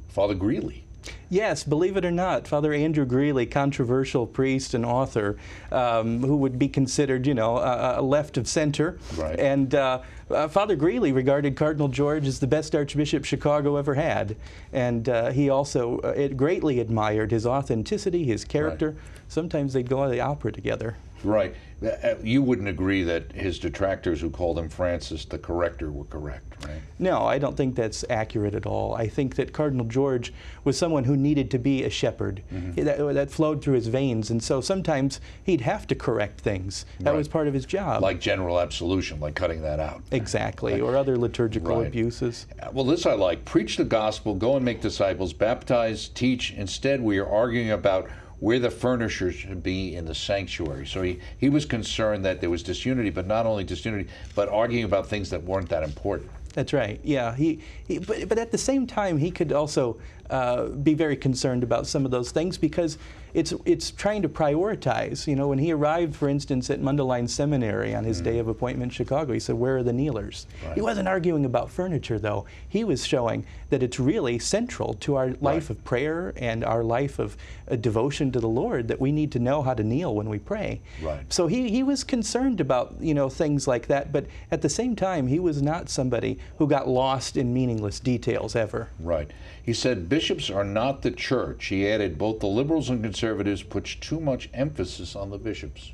Father 0.08 0.34
Greeley. 0.34 0.87
Yes, 1.30 1.62
believe 1.62 1.96
it 1.96 2.04
or 2.04 2.10
not, 2.10 2.48
Father 2.48 2.72
Andrew 2.72 3.04
Greeley, 3.04 3.44
controversial 3.44 4.26
priest 4.26 4.72
and 4.72 4.84
author, 4.84 5.36
um, 5.70 6.22
who 6.22 6.36
would 6.38 6.58
be 6.58 6.68
considered, 6.68 7.26
you 7.26 7.34
know, 7.34 7.58
a, 7.58 8.00
a 8.00 8.02
left 8.02 8.38
of 8.38 8.48
center. 8.48 8.98
Right. 9.16 9.38
And 9.38 9.74
uh, 9.74 10.00
uh, 10.30 10.48
Father 10.48 10.74
Greeley 10.74 11.12
regarded 11.12 11.54
Cardinal 11.54 11.88
George 11.88 12.26
as 12.26 12.40
the 12.40 12.46
best 12.46 12.74
Archbishop 12.74 13.24
Chicago 13.24 13.76
ever 13.76 13.94
had. 13.94 14.36
And 14.72 15.08
uh, 15.08 15.30
he 15.30 15.50
also 15.50 16.00
uh, 16.00 16.08
it 16.08 16.36
greatly 16.36 16.80
admired 16.80 17.30
his 17.30 17.46
authenticity, 17.46 18.24
his 18.24 18.44
character. 18.44 18.96
Sometimes 19.28 19.74
they'd 19.74 19.88
go 19.88 20.04
to 20.04 20.10
the 20.10 20.20
opera 20.20 20.52
together. 20.52 20.96
Right. 21.24 21.54
Uh, 21.82 21.86
uh, 22.02 22.14
You 22.22 22.42
wouldn't 22.42 22.66
agree 22.68 23.02
that 23.04 23.32
his 23.32 23.58
detractors 23.58 24.20
who 24.20 24.30
called 24.30 24.58
him 24.58 24.68
Francis 24.68 25.24
the 25.24 25.38
Corrector 25.38 25.92
were 25.92 26.04
correct, 26.04 26.64
right? 26.66 26.80
No, 26.98 27.22
I 27.22 27.38
don't 27.38 27.56
think 27.56 27.76
that's 27.76 28.04
accurate 28.10 28.54
at 28.56 28.66
all. 28.66 28.94
I 28.94 29.06
think 29.06 29.36
that 29.36 29.52
Cardinal 29.52 29.86
George 29.86 30.32
was 30.64 30.76
someone 30.76 31.04
who 31.04 31.16
needed 31.16 31.50
to 31.52 31.58
be 31.58 31.84
a 31.84 31.90
shepherd. 31.90 32.42
Mm-hmm. 32.52 32.82
That, 32.84 33.14
that 33.14 33.30
flowed 33.30 33.62
through 33.62 33.74
his 33.74 33.86
veins, 33.86 34.30
and 34.30 34.42
so 34.42 34.60
sometimes 34.60 35.20
he'd 35.44 35.60
have 35.60 35.86
to 35.88 35.94
correct 35.94 36.40
things. 36.40 36.84
That 37.00 37.10
Right. 37.10 37.16
was 37.16 37.28
part 37.28 37.46
of 37.46 37.54
his 37.54 37.64
job. 37.64 38.02
Like 38.02 38.20
general 38.20 38.58
absolution, 38.58 39.20
like 39.20 39.34
cutting 39.36 39.62
that 39.62 39.78
out. 39.78 40.02
exactly, 40.10 40.80
or 40.80 40.96
other 40.96 41.16
liturgical 41.16 41.76
Right. 41.78 41.86
abuses. 41.86 42.46
Uh, 42.60 42.70
Well, 42.72 42.84
this 42.84 43.06
I 43.06 43.12
like. 43.12 43.44
Preach 43.44 43.76
the 43.76 43.84
gospel, 43.84 44.34
go 44.34 44.56
and 44.56 44.64
make 44.64 44.80
disciples, 44.80 45.32
baptize, 45.32 46.08
teach. 46.08 46.52
Instead, 46.52 47.00
we 47.02 47.18
are 47.18 47.28
arguing 47.28 47.70
about 47.70 48.08
where 48.40 48.58
the 48.58 48.70
furniture 48.70 49.32
should 49.32 49.62
be 49.62 49.96
in 49.96 50.04
the 50.04 50.14
sanctuary. 50.14 50.86
So 50.86 51.02
he, 51.02 51.18
he 51.38 51.48
was 51.48 51.64
concerned 51.64 52.24
that 52.24 52.40
there 52.40 52.50
was 52.50 52.62
disunity, 52.62 53.10
but 53.10 53.26
not 53.26 53.46
only 53.46 53.64
disunity, 53.64 54.08
but 54.34 54.48
arguing 54.48 54.84
about 54.84 55.08
things 55.08 55.30
that 55.30 55.42
weren't 55.42 55.68
that 55.70 55.82
important. 55.82 56.30
That's 56.54 56.72
right. 56.72 57.00
Yeah, 57.04 57.34
he, 57.34 57.60
he 57.86 57.98
but, 57.98 58.28
but 58.28 58.38
at 58.38 58.50
the 58.50 58.58
same 58.58 58.86
time, 58.86 59.18
he 59.18 59.30
could 59.30 59.52
also 59.52 59.98
uh, 60.30 60.66
be 60.68 60.94
very 60.94 61.16
concerned 61.16 61.62
about 61.62 61.86
some 61.86 62.04
of 62.04 62.10
those 62.10 62.30
things 62.30 62.58
because 62.58 62.98
it's 63.34 63.52
it's 63.66 63.90
trying 63.90 64.22
to 64.22 64.28
prioritize. 64.28 65.26
You 65.26 65.36
know, 65.36 65.48
when 65.48 65.58
he 65.58 65.70
arrived, 65.72 66.16
for 66.16 66.28
instance, 66.28 66.70
at 66.70 66.80
Mundelein 66.80 67.28
Seminary 67.28 67.94
on 67.94 68.04
his 68.04 68.20
day 68.22 68.38
of 68.38 68.48
appointment 68.48 68.90
in 68.92 68.94
Chicago, 68.96 69.32
he 69.34 69.38
said, 69.40 69.54
"Where 69.56 69.76
are 69.78 69.82
the 69.82 69.92
kneelers?" 69.92 70.46
Right. 70.64 70.74
He 70.74 70.80
wasn't 70.80 71.08
arguing 71.08 71.44
about 71.44 71.70
furniture, 71.70 72.18
though. 72.18 72.46
He 72.68 72.84
was 72.84 73.06
showing 73.06 73.44
that 73.70 73.82
it's 73.82 74.00
really 74.00 74.38
central 74.38 74.94
to 74.94 75.16
our 75.16 75.28
life 75.42 75.68
Right. 75.68 75.70
of 75.70 75.84
prayer 75.84 76.32
and 76.36 76.64
our 76.64 76.82
life 76.82 77.18
of 77.18 77.36
uh, 77.70 77.76
devotion 77.76 78.32
to 78.32 78.40
the 78.40 78.48
Lord 78.48 78.88
that 78.88 78.98
we 78.98 79.12
need 79.12 79.30
to 79.32 79.38
know 79.38 79.60
how 79.62 79.74
to 79.74 79.84
kneel 79.84 80.14
when 80.14 80.28
we 80.30 80.38
pray. 80.38 80.80
Right. 81.02 81.30
So 81.30 81.46
he, 81.48 81.68
he 81.68 81.82
was 81.82 82.04
concerned 82.04 82.60
about 82.60 82.94
you 82.98 83.12
know 83.14 83.28
things 83.28 83.68
like 83.68 83.88
that, 83.88 84.10
but 84.10 84.24
at 84.50 84.62
the 84.62 84.70
same 84.70 84.96
time, 84.96 85.26
he 85.26 85.38
was 85.38 85.60
not 85.60 85.90
somebody 85.90 86.38
who 86.56 86.66
got 86.66 86.88
lost 86.88 87.36
in 87.36 87.52
meaningless 87.52 88.00
details 88.00 88.56
ever. 88.56 88.88
Right. 88.98 89.30
He 89.62 89.74
said 89.74 90.08
bishops 90.18 90.50
are 90.50 90.64
not 90.64 91.02
the 91.02 91.12
church. 91.12 91.66
He 91.66 91.88
added 91.88 92.18
both 92.18 92.40
the 92.40 92.48
liberals 92.48 92.90
and 92.90 93.04
conservatives 93.04 93.62
put 93.62 93.84
too 94.00 94.18
much 94.18 94.50
emphasis 94.52 95.14
on 95.14 95.30
the 95.30 95.38
bishops. 95.38 95.92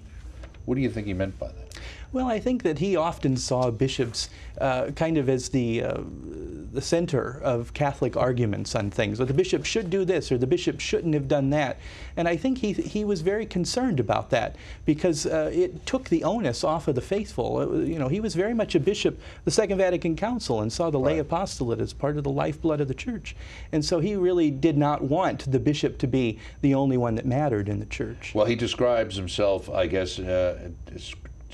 What 0.64 0.76
do 0.76 0.80
you 0.80 0.88
think 0.88 1.06
he 1.06 1.12
meant 1.12 1.38
by 1.38 1.48
that? 1.48 1.63
Well, 2.14 2.28
I 2.28 2.38
think 2.38 2.62
that 2.62 2.78
he 2.78 2.94
often 2.94 3.36
saw 3.36 3.72
bishops 3.72 4.30
uh, 4.60 4.92
kind 4.92 5.18
of 5.18 5.28
as 5.28 5.48
the 5.48 5.82
uh, 5.82 6.00
the 6.72 6.80
center 6.80 7.40
of 7.42 7.74
Catholic 7.74 8.16
arguments 8.16 8.76
on 8.76 8.92
things. 8.92 9.20
Or 9.20 9.24
the 9.24 9.34
bishop 9.34 9.64
should 9.64 9.90
do 9.90 10.04
this, 10.04 10.30
or 10.30 10.38
the 10.38 10.46
bishop 10.46 10.78
shouldn't 10.78 11.14
have 11.14 11.26
done 11.26 11.50
that. 11.50 11.76
And 12.16 12.28
I 12.28 12.36
think 12.36 12.58
he 12.58 12.72
he 12.72 13.04
was 13.04 13.22
very 13.22 13.46
concerned 13.46 13.98
about 13.98 14.30
that 14.30 14.54
because 14.84 15.26
uh, 15.26 15.50
it 15.52 15.86
took 15.86 16.08
the 16.08 16.22
onus 16.22 16.62
off 16.62 16.86
of 16.86 16.94
the 16.94 17.00
faithful. 17.00 17.56
Uh, 17.56 17.78
you 17.78 17.98
know, 17.98 18.06
he 18.06 18.20
was 18.20 18.36
very 18.36 18.54
much 18.54 18.76
a 18.76 18.80
bishop, 18.80 19.20
the 19.44 19.50
Second 19.50 19.78
Vatican 19.78 20.14
Council, 20.14 20.60
and 20.60 20.72
saw 20.72 20.90
the 20.90 21.00
lay 21.00 21.18
apostolate 21.18 21.80
as 21.80 21.92
part 21.92 22.16
of 22.16 22.22
the 22.22 22.30
lifeblood 22.30 22.80
of 22.80 22.86
the 22.86 22.94
church. 22.94 23.34
And 23.72 23.84
so 23.84 23.98
he 23.98 24.14
really 24.14 24.52
did 24.52 24.78
not 24.78 25.02
want 25.02 25.50
the 25.50 25.58
bishop 25.58 25.98
to 25.98 26.06
be 26.06 26.38
the 26.60 26.76
only 26.76 26.96
one 26.96 27.16
that 27.16 27.26
mattered 27.26 27.68
in 27.68 27.80
the 27.80 27.86
church. 27.86 28.36
Well, 28.36 28.46
he 28.46 28.54
describes 28.54 29.16
himself, 29.16 29.68
I 29.68 29.88
guess, 29.88 30.20
uh, 30.20 30.70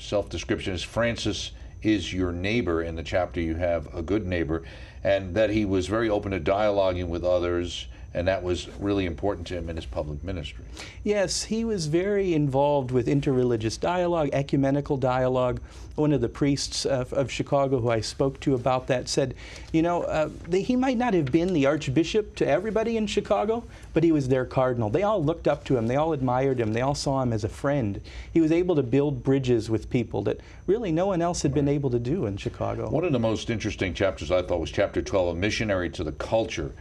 his 0.01 0.09
self-description 0.09 0.73
is 0.73 0.81
Francis 0.81 1.51
is 1.83 2.11
your 2.11 2.31
neighbor. 2.31 2.81
In 2.81 2.95
the 2.95 3.03
chapter 3.03 3.39
you 3.39 3.55
have 3.55 3.93
a 3.93 4.01
good 4.01 4.25
neighbor, 4.25 4.63
and 5.03 5.35
that 5.35 5.51
he 5.51 5.63
was 5.63 5.85
very 5.87 6.09
open 6.09 6.31
to 6.31 6.39
dialoguing 6.39 7.07
with 7.07 7.23
others, 7.23 7.85
and 8.13 8.27
that 8.27 8.43
was 8.43 8.67
really 8.79 9.05
important 9.05 9.47
to 9.47 9.57
him 9.57 9.69
in 9.69 9.75
his 9.77 9.85
public 9.85 10.23
ministry. 10.23 10.65
Yes, 11.03 11.43
he 11.43 11.63
was 11.63 11.87
very 11.87 12.33
involved 12.33 12.91
with 12.91 13.07
interreligious 13.07 13.79
dialogue, 13.79 14.29
ecumenical 14.33 14.97
dialogue. 14.97 15.61
One 15.95 16.11
of 16.11 16.19
the 16.19 16.29
priests 16.29 16.85
of, 16.85 17.13
of 17.13 17.31
Chicago 17.31 17.79
who 17.79 17.89
I 17.89 18.01
spoke 18.01 18.39
to 18.41 18.55
about 18.55 18.87
that 18.87 19.07
said, 19.07 19.33
you 19.71 19.81
know, 19.81 20.03
uh, 20.03 20.29
the, 20.47 20.61
he 20.61 20.75
might 20.75 20.97
not 20.97 21.13
have 21.13 21.31
been 21.31 21.53
the 21.53 21.65
archbishop 21.65 22.35
to 22.37 22.47
everybody 22.47 22.97
in 22.97 23.07
Chicago, 23.07 23.63
but 23.93 24.03
he 24.03 24.11
was 24.11 24.27
their 24.27 24.45
cardinal. 24.45 24.89
They 24.89 25.03
all 25.03 25.23
looked 25.23 25.47
up 25.47 25.63
to 25.65 25.77
him, 25.77 25.87
they 25.87 25.95
all 25.95 26.11
admired 26.11 26.59
him, 26.59 26.73
they 26.73 26.81
all 26.81 26.95
saw 26.95 27.21
him 27.21 27.31
as 27.31 27.43
a 27.45 27.49
friend. 27.49 28.01
He 28.33 28.41
was 28.41 28.51
able 28.51 28.75
to 28.75 28.83
build 28.83 29.23
bridges 29.23 29.69
with 29.69 29.89
people 29.89 30.21
that 30.23 30.39
really 30.67 30.91
no 30.91 31.05
one 31.05 31.21
else 31.21 31.41
had 31.41 31.53
been 31.53 31.69
able 31.69 31.89
to 31.91 31.99
do 31.99 32.25
in 32.25 32.35
Chicago. 32.35 32.89
One 32.89 33.05
of 33.05 33.13
the 33.13 33.19
most 33.19 33.49
interesting 33.49 33.93
chapters 33.93 34.31
I 34.31 34.41
thought 34.41 34.59
was 34.59 34.71
chapter 34.71 35.01
12, 35.01 35.37
A 35.37 35.39
Missionary 35.39 35.89
to 35.91 36.03
the 36.03 36.13
Culture. 36.13 36.73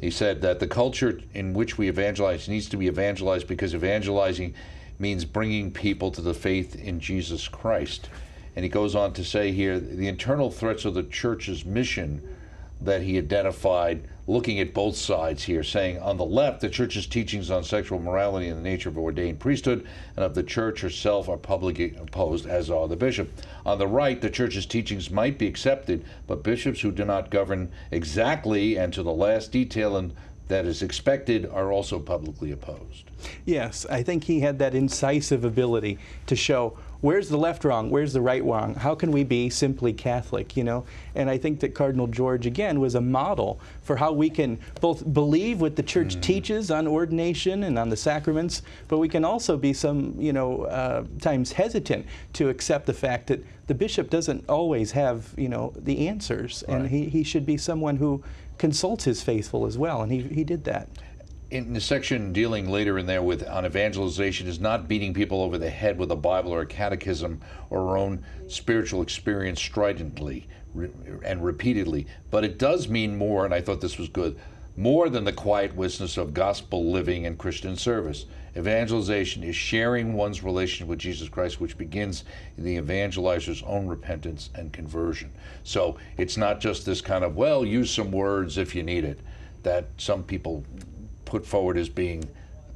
He 0.00 0.10
said 0.10 0.42
that 0.42 0.60
the 0.60 0.66
culture 0.66 1.20
in 1.32 1.54
which 1.54 1.78
we 1.78 1.88
evangelize 1.88 2.48
needs 2.48 2.68
to 2.70 2.76
be 2.76 2.86
evangelized 2.86 3.46
because 3.46 3.74
evangelizing 3.74 4.54
means 4.98 5.24
bringing 5.24 5.70
people 5.70 6.10
to 6.10 6.20
the 6.20 6.34
faith 6.34 6.76
in 6.76 7.00
Jesus 7.00 7.48
Christ. 7.48 8.08
And 8.56 8.64
he 8.64 8.68
goes 8.68 8.94
on 8.94 9.12
to 9.14 9.24
say 9.24 9.52
here 9.52 9.80
the 9.80 10.08
internal 10.08 10.50
threats 10.50 10.84
of 10.84 10.94
the 10.94 11.02
church's 11.02 11.64
mission 11.64 12.22
that 12.80 13.02
he 13.02 13.18
identified, 13.18 14.08
looking 14.26 14.58
at 14.60 14.72
both 14.72 14.96
sides 14.96 15.42
here, 15.42 15.62
saying 15.62 15.98
on 16.00 16.16
the 16.16 16.24
left, 16.24 16.60
the 16.60 16.68
church's 16.68 17.06
teachings 17.06 17.50
on 17.50 17.62
sexual 17.62 17.98
morality 17.98 18.48
and 18.48 18.58
the 18.58 18.62
nature 18.68 18.88
of 18.88 18.98
ordained 18.98 19.38
priesthood 19.38 19.86
and 20.16 20.24
of 20.24 20.34
the 20.34 20.42
church 20.42 20.80
herself 20.80 21.28
are 21.28 21.36
publicly 21.36 21.94
opposed, 21.96 22.46
as 22.46 22.70
are 22.70 22.88
the 22.88 22.96
bishop. 22.96 23.30
On 23.66 23.78
the 23.78 23.86
right, 23.86 24.20
the 24.20 24.30
church's 24.30 24.66
teachings 24.66 25.10
might 25.10 25.38
be 25.38 25.46
accepted, 25.46 26.04
but 26.26 26.42
bishops 26.42 26.80
who 26.80 26.90
do 26.90 27.04
not 27.04 27.30
govern 27.30 27.70
exactly 27.90 28.76
and 28.76 28.92
to 28.92 29.02
the 29.02 29.12
last 29.12 29.52
detail 29.52 29.96
and 29.96 30.14
that 30.48 30.66
is 30.66 30.82
expected 30.82 31.46
are 31.46 31.72
also 31.72 31.98
publicly 31.98 32.52
opposed. 32.52 33.04
Yes, 33.44 33.86
I 33.88 34.02
think 34.02 34.24
he 34.24 34.40
had 34.40 34.58
that 34.58 34.74
incisive 34.74 35.44
ability 35.44 35.98
to 36.26 36.36
show 36.36 36.78
where's 37.04 37.28
the 37.28 37.36
left 37.36 37.66
wrong? 37.66 37.90
Where's 37.90 38.14
the 38.14 38.22
right 38.22 38.42
wrong? 38.42 38.74
How 38.74 38.94
can 38.94 39.12
we 39.12 39.24
be 39.24 39.50
simply 39.50 39.92
Catholic, 39.92 40.56
you 40.56 40.64
know? 40.64 40.86
And 41.14 41.28
I 41.28 41.36
think 41.36 41.60
that 41.60 41.74
Cardinal 41.74 42.06
George, 42.06 42.46
again, 42.46 42.80
was 42.80 42.94
a 42.94 43.00
model 43.02 43.60
for 43.82 43.96
how 43.96 44.12
we 44.12 44.30
can 44.30 44.58
both 44.80 45.12
believe 45.12 45.60
what 45.60 45.76
the 45.76 45.82
church 45.82 46.16
mm. 46.16 46.22
teaches 46.22 46.70
on 46.70 46.86
ordination 46.86 47.64
and 47.64 47.78
on 47.78 47.90
the 47.90 47.96
sacraments, 47.96 48.62
but 48.88 48.96
we 48.96 49.08
can 49.10 49.22
also 49.22 49.58
be 49.58 49.74
some, 49.74 50.16
you 50.18 50.32
know, 50.32 50.62
uh, 50.62 51.04
times 51.20 51.52
hesitant 51.52 52.06
to 52.32 52.48
accept 52.48 52.86
the 52.86 52.94
fact 52.94 53.26
that 53.26 53.44
the 53.66 53.74
bishop 53.74 54.08
doesn't 54.08 54.48
always 54.48 54.92
have, 54.92 55.28
you 55.36 55.50
know, 55.50 55.74
the 55.76 56.08
answers, 56.08 56.64
right. 56.66 56.78
and 56.78 56.88
he, 56.88 57.04
he 57.04 57.22
should 57.22 57.44
be 57.44 57.58
someone 57.58 57.96
who 57.96 58.24
consults 58.56 59.04
his 59.04 59.22
faithful 59.22 59.66
as 59.66 59.76
well, 59.76 60.00
and 60.00 60.10
he, 60.10 60.22
he 60.22 60.42
did 60.42 60.64
that 60.64 60.88
in 61.50 61.72
the 61.72 61.80
section 61.80 62.32
dealing 62.32 62.68
later 62.68 62.98
in 62.98 63.06
there 63.06 63.22
with 63.22 63.46
on 63.46 63.66
evangelization 63.66 64.46
is 64.46 64.58
not 64.58 64.88
beating 64.88 65.14
people 65.14 65.42
over 65.42 65.58
the 65.58 65.70
head 65.70 65.98
with 65.98 66.10
a 66.10 66.16
Bible 66.16 66.52
or 66.52 66.62
a 66.62 66.66
catechism 66.66 67.40
or 67.70 67.90
our 67.90 67.98
own 67.98 68.24
spiritual 68.48 69.02
experience 69.02 69.60
stridently 69.60 70.48
and 71.24 71.44
repeatedly, 71.44 72.06
but 72.30 72.44
it 72.44 72.58
does 72.58 72.88
mean 72.88 73.16
more, 73.16 73.44
and 73.44 73.54
I 73.54 73.60
thought 73.60 73.80
this 73.80 73.98
was 73.98 74.08
good, 74.08 74.36
more 74.76 75.08
than 75.08 75.22
the 75.22 75.32
quiet 75.32 75.74
witness 75.76 76.16
of 76.16 76.34
gospel 76.34 76.90
living 76.90 77.26
and 77.26 77.38
Christian 77.38 77.76
service. 77.76 78.26
Evangelization 78.56 79.44
is 79.44 79.54
sharing 79.54 80.14
one's 80.14 80.42
relationship 80.42 80.88
with 80.88 80.98
Jesus 80.98 81.28
Christ, 81.28 81.60
which 81.60 81.78
begins 81.78 82.24
in 82.56 82.64
the 82.64 82.76
evangelizer's 82.76 83.62
own 83.64 83.86
repentance 83.86 84.50
and 84.56 84.72
conversion. 84.72 85.30
So 85.62 85.96
it's 86.16 86.36
not 86.36 86.60
just 86.60 86.84
this 86.84 87.00
kind 87.00 87.22
of, 87.22 87.36
well, 87.36 87.64
use 87.64 87.90
some 87.92 88.10
words 88.10 88.58
if 88.58 88.74
you 88.74 88.82
need 88.82 89.04
it, 89.04 89.20
that 89.62 89.86
some 89.96 90.24
people 90.24 90.64
put 91.34 91.44
forward 91.44 91.76
as 91.76 91.88
being 91.88 92.22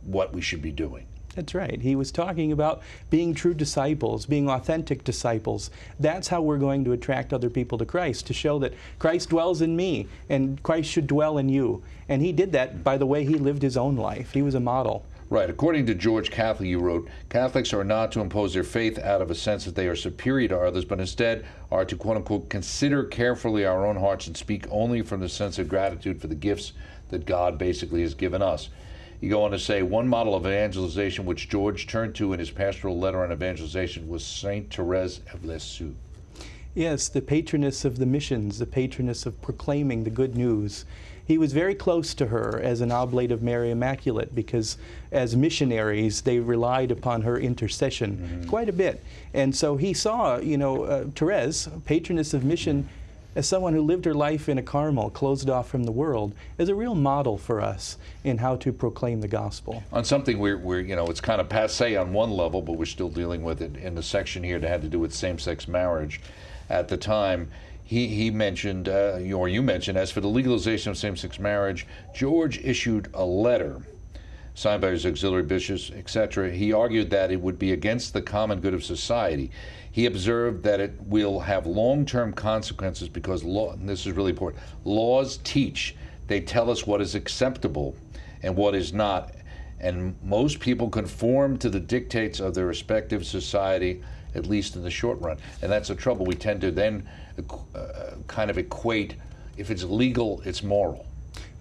what 0.03 0.35
we 0.35 0.41
should 0.41 0.61
be 0.61 0.73
doing. 0.73 1.07
That's 1.37 1.55
right. 1.55 1.81
He 1.81 1.95
was 1.95 2.11
talking 2.11 2.51
about 2.51 2.83
being 3.09 3.33
true 3.33 3.55
disciples, 3.55 4.27
being 4.27 4.51
authentic 4.51 5.05
disciples. 5.05 5.71
That's 6.01 6.27
how 6.27 6.43
we're 6.43 6.59
going 6.59 6.85
to 6.85 6.93
attract 6.93 7.33
other 7.33 7.49
people 7.49 7.79
to 7.79 7.85
Christ, 7.85 8.27
to 8.27 8.35
show 8.35 8.59
that 8.59 8.75
Christ 8.99 9.29
dwells 9.29 9.63
in 9.63 9.77
me 9.77 10.09
and 10.29 10.61
Christ 10.65 10.91
should 10.91 11.07
dwell 11.07 11.39
in 11.39 11.49
you. 11.49 11.85
And 12.09 12.21
he 12.21 12.33
did 12.33 12.51
that 12.51 12.83
by 12.83 12.99
the 12.99 13.07
way 13.07 13.25
he 13.25 13.37
lived 13.37 13.63
his 13.63 13.77
own 13.77 13.95
life. 13.95 14.33
He 14.33 14.43
was 14.43 14.57
a 14.57 14.61
model. 14.61 15.05
Right. 15.31 15.49
According 15.49 15.87
to 15.87 15.95
George 15.95 16.33
Catholic, 16.33 16.69
you 16.69 16.81
wrote, 16.81 17.09
Catholics 17.29 17.73
are 17.73 17.85
not 17.85 18.11
to 18.13 18.21
impose 18.21 18.55
their 18.55 18.65
faith 18.65 18.99
out 18.99 19.23
of 19.23 19.31
a 19.31 19.37
sense 19.37 19.67
that 19.67 19.77
they 19.77 19.87
are 19.87 19.95
superior 19.95 20.49
to 20.49 20.59
others, 20.59 20.85
but 20.85 20.99
instead 20.99 21.47
are 21.71 21.85
to, 21.85 21.95
quote 21.95 22.17
unquote, 22.17 22.49
consider 22.49 23.05
carefully 23.05 23.65
our 23.65 23.87
own 23.87 23.97
hearts 23.97 24.27
and 24.27 24.37
speak 24.37 24.67
only 24.69 25.03
from 25.03 25.21
the 25.21 25.29
sense 25.29 25.61
of 25.61 25.69
gratitude 25.69 26.21
for 26.21 26.27
the 26.27 26.35
gifts 26.35 26.73
that 27.09 27.27
God 27.27 27.59
basically 27.59 28.03
has 28.03 28.15
given 28.15 28.43
us. 28.43 28.69
You 29.21 29.31
go 29.31 29.43
on 29.43 29.51
to 29.51 29.59
say 29.59 29.83
one 29.83 30.07
model 30.07 30.35
of 30.35 30.47
evangelization 30.47 31.25
which 31.25 31.49
George 31.49 31.87
turned 31.87 32.15
to 32.17 32.33
in 32.33 32.39
his 32.39 32.51
pastoral 32.51 32.99
letter 32.99 33.25
on 33.25 33.33
evangelization 33.33 34.09
was 34.09 34.25
Saint 34.25 34.73
Therese 34.73 35.21
of 35.33 35.45
Lisieux. 35.45 35.95
Yes, 36.75 37.09
the 37.09 37.23
patroness 37.23 37.85
of 37.85 37.99
the 37.99 38.07
missions, 38.07 38.61
the 38.61 38.67
patroness 38.67 39.27
of 39.27 39.41
proclaiming 39.43 40.05
the 40.05 40.11
good 40.11 40.37
news. 40.37 40.85
He 41.25 41.37
was 41.37 41.53
very 41.53 41.75
close 41.75 42.15
to 42.15 42.27
her 42.27 42.61
as 42.63 42.81
an 42.81 42.93
oblate 42.93 43.33
of 43.33 43.43
Mary 43.43 43.71
Immaculate 43.71 44.35
because 44.35 44.79
as 45.11 45.37
missionaries 45.37 46.23
they 46.23 46.39
relied 46.39 46.91
upon 46.91 47.23
her 47.23 47.39
intercession 47.39 48.17
mm 48.17 48.25
-hmm. 48.25 48.49
quite 48.49 48.69
a 48.69 48.73
bit. 48.73 49.03
And 49.35 49.57
so 49.57 49.77
he 49.77 49.93
saw, 49.93 50.39
you 50.39 50.57
know, 50.57 50.85
uh, 50.85 51.05
Therese, 51.15 51.69
patroness 51.85 52.35
of 52.35 52.45
mission, 52.45 52.89
as 53.39 53.47
someone 53.47 53.73
who 53.73 53.83
lived 53.83 54.05
her 54.05 54.15
life 54.15 54.49
in 54.49 54.59
a 54.59 54.63
Carmel, 54.63 55.11
closed 55.11 55.49
off 55.49 55.69
from 55.69 55.85
the 55.85 55.93
world, 55.93 56.35
is 56.59 56.69
a 56.69 56.75
real 56.75 56.97
model 56.97 57.39
for 57.39 57.61
us 57.61 57.97
in 58.25 58.37
how 58.37 58.57
to 58.57 58.73
proclaim 58.73 59.21
the 59.21 59.29
gospel. 59.29 59.81
On 59.93 60.05
something 60.05 60.41
we're, 60.41 60.59
we're 60.59 60.81
you 60.81 60.97
know, 60.97 61.07
it's 61.07 61.21
kind 61.21 61.41
of 61.41 61.49
passe 61.49 61.95
on 61.95 62.13
one 62.13 62.33
level, 62.33 62.61
but 62.61 62.73
we're 62.73 62.85
still 62.85 63.09
dealing 63.09 63.45
with 63.45 63.63
it 63.63 63.77
in 63.77 63.95
the 63.95 64.03
section 64.03 64.43
here 64.43 64.59
that 64.59 64.67
had 64.67 64.83
to 64.83 64.89
do 64.89 64.99
with 64.99 65.15
same-sex 65.15 65.69
marriage. 65.69 66.21
At 66.69 66.89
the 66.89 66.97
time, 66.97 67.49
he, 67.85 68.09
he 68.09 68.33
mentioned, 68.33 68.89
uh, 68.89 69.21
or 69.33 69.49
you 69.49 69.63
mentioned, 69.63 69.97
as 69.99 70.11
for 70.11 70.21
the 70.21 70.27
legalization 70.27 70.91
of 70.91 70.99
same-sex 70.99 71.39
marriage, 71.39 71.87
George 72.13 72.59
issued 72.65 73.09
a 73.15 73.25
letter 73.25 73.83
signed 74.59 74.83
by 74.83 74.91
his 74.91 75.07
auxiliary 75.07 75.45
bishops, 75.45 75.93
etc., 75.93 76.51
he 76.51 76.73
argued 76.73 77.11
that 77.11 77.31
it 77.31 77.41
would 77.41 77.61
be 77.61 77.71
against 77.71 78.13
the 78.13 78.21
common 78.21 78.59
good 78.59 78.75
of 78.75 78.83
society. 78.83 79.53
He 79.91 80.07
observed 80.07 80.63
that 80.65 80.81
it 80.81 80.95
will 81.01 81.41
have 81.41 81.67
long 81.67 82.05
term 82.07 82.33
consequences 82.33 83.09
because 83.09 83.45
law, 83.45 83.75
this 83.77 84.07
is 84.07 84.13
really 84.13 84.31
important, 84.31 84.63
laws 84.85 85.39
teach, 85.45 85.97
they 86.27 86.41
tell 86.41 86.71
us 86.71 86.87
what 86.87 87.01
is 87.01 87.15
acceptable 87.15 87.97
and 88.43 88.55
what 88.57 88.75
is 88.75 88.93
not. 88.93 89.35
And 89.81 90.17
most 90.23 90.61
people 90.61 90.89
conform 90.89 91.57
to 91.59 91.71
the 91.71 91.81
dictates 91.81 92.41
of 92.41 92.55
their 92.55 92.67
respective 92.67 93.25
society, 93.25 94.03
at 94.35 94.47
least 94.47 94.77
in 94.77 94.83
the 94.83 94.91
short 94.91 95.21
run. 95.21 95.39
And 95.63 95.71
that's 95.71 95.89
the 95.89 95.95
trouble. 95.95 96.27
We 96.27 96.35
tend 96.35 96.61
to 96.63 96.71
then 96.71 97.09
uh, 97.75 98.17
kind 98.27 98.51
of 98.51 98.59
equate 98.59 99.15
if 99.57 99.73
it's 99.73 99.83
legal, 99.83 100.41
it's 100.45 100.63
moral. 100.63 101.05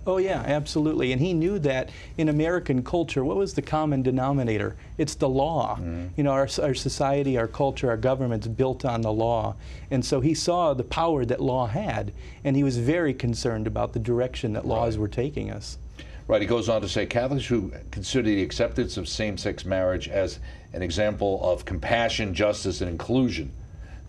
Oh, 0.07 0.19
yeah, 0.19 0.41
absolutely. 0.45 1.11
And 1.11 1.19
he 1.19 1.33
knew 1.33 1.59
that 1.59 1.89
in 2.17 2.29
American 2.29 2.81
culture, 2.81 3.25
what 3.25 3.35
was 3.35 3.53
the 3.53 3.61
common 3.61 4.03
denominator? 4.03 4.77
It's 4.97 5.15
the 5.15 5.27
law. 5.27 5.77
Mm. 5.81 6.11
You 6.15 6.23
know, 6.23 6.31
our, 6.31 6.47
our 6.63 6.73
society, 6.73 7.37
our 7.37 7.47
culture, 7.47 7.89
our 7.89 7.97
government's 7.97 8.47
built 8.47 8.85
on 8.85 9.01
the 9.01 9.11
law. 9.11 9.57
And 9.91 10.05
so 10.05 10.21
he 10.21 10.33
saw 10.33 10.73
the 10.73 10.85
power 10.85 11.25
that 11.25 11.41
law 11.41 11.67
had, 11.67 12.13
and 12.45 12.55
he 12.55 12.63
was 12.63 12.77
very 12.77 13.13
concerned 13.13 13.67
about 13.67 13.91
the 13.91 13.99
direction 13.99 14.53
that 14.53 14.65
laws 14.65 14.95
right. 14.95 15.01
were 15.01 15.07
taking 15.09 15.51
us. 15.51 15.77
Right. 16.25 16.41
He 16.41 16.47
goes 16.47 16.69
on 16.69 16.79
to 16.81 16.87
say 16.87 17.05
Catholics 17.05 17.45
who 17.45 17.73
consider 17.91 18.29
the 18.29 18.41
acceptance 18.41 18.95
of 18.95 19.09
same 19.09 19.37
sex 19.37 19.65
marriage 19.65 20.07
as 20.07 20.39
an 20.71 20.81
example 20.81 21.41
of 21.43 21.65
compassion, 21.65 22.33
justice, 22.33 22.79
and 22.79 22.89
inclusion 22.89 23.51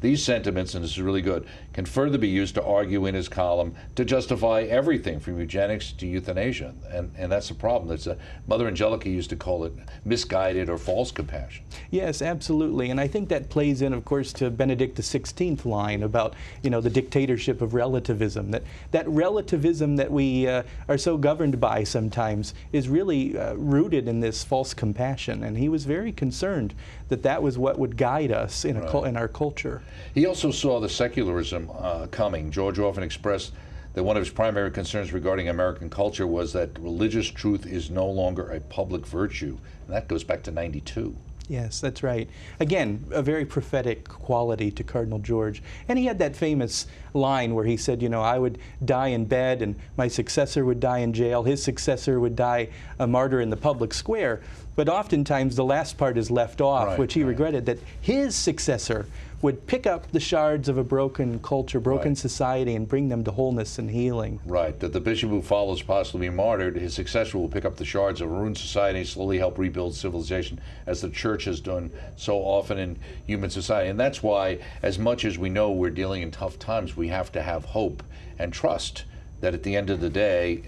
these 0.01 0.23
sentiments, 0.23 0.75
and 0.75 0.85
this 0.85 0.93
is 0.93 1.01
really 1.01 1.23
good, 1.23 1.47
can 1.79 1.87
further 1.87 2.19
be 2.19 2.27
used 2.27 2.57
to 2.57 2.65
argue 2.65 3.07
in 3.07 3.15
his 3.15 3.29
column 3.29 3.73
to 3.95 4.05
justify 4.05 4.63
everything 4.63 5.21
from 5.21 5.39
eugenics 5.39 5.93
to 5.93 6.09
euthanasia. 6.09 6.75
And, 6.91 7.13
and 7.17 7.31
that's 7.31 7.47
the 7.47 7.55
problem. 7.55 7.89
That's 7.89 8.09
a, 8.09 8.19
Mother 8.49 8.67
Angelica 8.67 9.09
used 9.09 9.31
to 9.31 9.37
call 9.37 9.63
it 9.63 9.73
misguided 10.05 10.69
or 10.69 10.77
false 10.77 11.13
compassion. 11.13 11.65
Yes, 11.93 12.21
absolutely. 12.21 12.91
And 12.91 13.01
I 13.01 13.07
think 13.07 13.29
that 13.29 13.49
plays 13.49 13.81
in, 13.81 13.93
of 13.93 14.05
course, 14.05 14.33
to 14.33 14.51
Benedict 14.51 14.99
XVI 14.99 15.65
line 15.65 16.03
about, 16.03 16.35
you 16.65 16.71
know, 16.71 16.81
the 16.81 16.91
dictatorship 16.91 17.63
of 17.63 17.75
relativism. 17.75 18.51
That, 18.51 18.65
that 18.91 19.09
relativism 19.09 19.95
that 19.95 20.11
we 20.11 20.49
uh, 20.49 20.65
are 20.89 20.99
so 20.99 21.17
governed 21.17 21.61
by 21.61 21.85
sometimes 21.85 22.55
is 22.73 22.89
really 22.89 23.39
uh, 23.39 23.55
rooted 23.55 24.09
in 24.09 24.19
this 24.19 24.43
false 24.43 24.75
compassion. 24.75 25.45
And 25.45 25.57
he 25.57 25.69
was 25.69 25.85
very 25.85 26.11
concerned 26.11 26.75
that 27.09 27.23
that 27.23 27.41
was 27.41 27.57
what 27.57 27.79
would 27.79 27.97
guide 27.97 28.33
us 28.33 28.65
in, 28.65 28.81
right. 28.81 29.07
in 29.07 29.17
our 29.17 29.29
culture. 29.29 29.81
He 30.13 30.27
also 30.27 30.51
saw 30.51 30.81
the 30.81 30.89
secularism 30.89 31.68
uh, 31.73 32.07
coming. 32.11 32.51
George 32.51 32.79
often 32.79 33.03
expressed 33.03 33.53
that 33.95 34.05
one 34.05 34.17
of 34.17 34.23
his 34.23 34.33
primary 34.33 34.71
concerns 34.71 35.13
regarding 35.13 35.49
American 35.49 35.91
culture 35.91 36.27
was 36.27 36.53
that 36.53 36.79
religious 36.79 37.27
truth 37.27 37.67
is 37.67 37.91
no 37.91 38.07
longer 38.07 38.51
a 38.51 38.61
public 38.61 39.07
virtue. 39.07 39.59
And 39.87 39.97
that 39.97 40.09
goes 40.09 40.25
back 40.25 40.43
to 40.45 40.51
92. 40.51 41.17
Yes, 41.49 41.81
that's 41.81 42.03
right. 42.03 42.29
Again, 42.61 43.07
a 43.11 43.23
very 43.23 43.47
prophetic 43.47 44.07
quality 44.07 44.71
to 44.73 44.85
Cardinal 44.85 45.19
George. 45.19 45.63
And 45.89 45.99
he 45.99 46.05
had 46.05 46.19
that 46.19 46.37
famous 46.37 46.87
line 47.15 47.55
where 47.55 47.65
he 47.65 47.79
said, 47.79 48.03
you 48.03 48.11
know, 48.11 48.21
I 48.21 48.39
would 48.39 48.59
die 48.85 49.09
in 49.09 49.25
bed 49.25 49.63
and 49.63 49.75
my 49.97 50.09
successor 50.09 50.67
would 50.67 50.79
die 50.79 50.99
in 50.99 51.15
jail, 51.15 51.43
his 51.43 51.63
successor 51.63 52.21
would 52.21 52.37
die 52.37 52.69
a 52.99 53.07
martyr 53.07 53.41
in 53.41 53.49
the 53.49 53.57
public 53.57 53.95
square. 53.95 54.43
But 54.77 54.91
oftentimes 54.91 55.57
the 55.57 55.65
last 55.65 55.97
part 55.97 56.19
is 56.19 56.31
left 56.31 56.61
off, 56.61 56.89
right, 56.89 56.99
which 56.99 57.15
he 57.15 57.23
right. 57.23 57.31
regretted 57.31 57.67
that 57.67 57.79
his 58.01 58.37
successor 58.37 59.07
would 59.41 59.67
pick 59.67 59.87
up 59.87 60.11
the 60.11 60.21
shards 60.21 60.69
of 60.69 60.79
a 60.79 60.85
broken 60.85 61.39
culture, 61.41 61.79
broken 61.79 62.11
right. 62.11 62.19
society, 62.19 62.75
and 62.75 62.89
bring 62.89 63.09
them 63.09 63.23
to 63.23 63.31
wholeness 63.31 63.79
and 63.79 63.91
healing. 63.91 64.41
Right. 64.45 64.79
That 64.81 64.93
the 64.93 65.01
bishop 65.01 65.31
who 65.31 65.43
follows 65.43 65.81
possibly 65.81 66.29
martyred, 66.29 66.77
his 66.77 66.95
successor 66.95 67.39
will 67.39 67.49
pick 67.49 67.65
up 67.65 67.77
the 67.77 67.85
shards 67.85 68.21
of 68.21 68.29
a 68.29 68.33
ruined 68.33 68.59
society 68.59 68.99
and 68.99 69.09
slowly 69.09 69.39
help 69.39 69.59
rebuild 69.59 69.95
civilization, 69.95 70.61
as 70.87 71.01
the 71.01 71.11
church 71.11 71.45
has 71.45 71.61
done 71.61 71.91
so 72.17 72.39
often 72.39 72.79
in 72.79 72.99
human 73.27 73.51
society. 73.51 73.89
And 73.89 74.01
that's 74.01 74.23
why, 74.23 74.59
as 74.83 74.99
much 74.99 75.25
as 75.25 75.39
we 75.39 75.49
know 75.49 75.71
we're 75.71 75.91
dealing 75.91 76.23
in 76.23 76.31
tough 76.31 76.59
times, 76.59 76.97
we 76.97 77.09
have 77.09 77.31
to 77.33 77.43
have 77.43 77.65
hope 77.65 78.03
and 78.39 78.53
trust 78.53 79.05
that 79.41 79.55
at 79.55 79.63
the 79.63 79.77
end 79.77 79.89
of 79.89 80.01
the 80.01 80.11
day, 80.11 80.63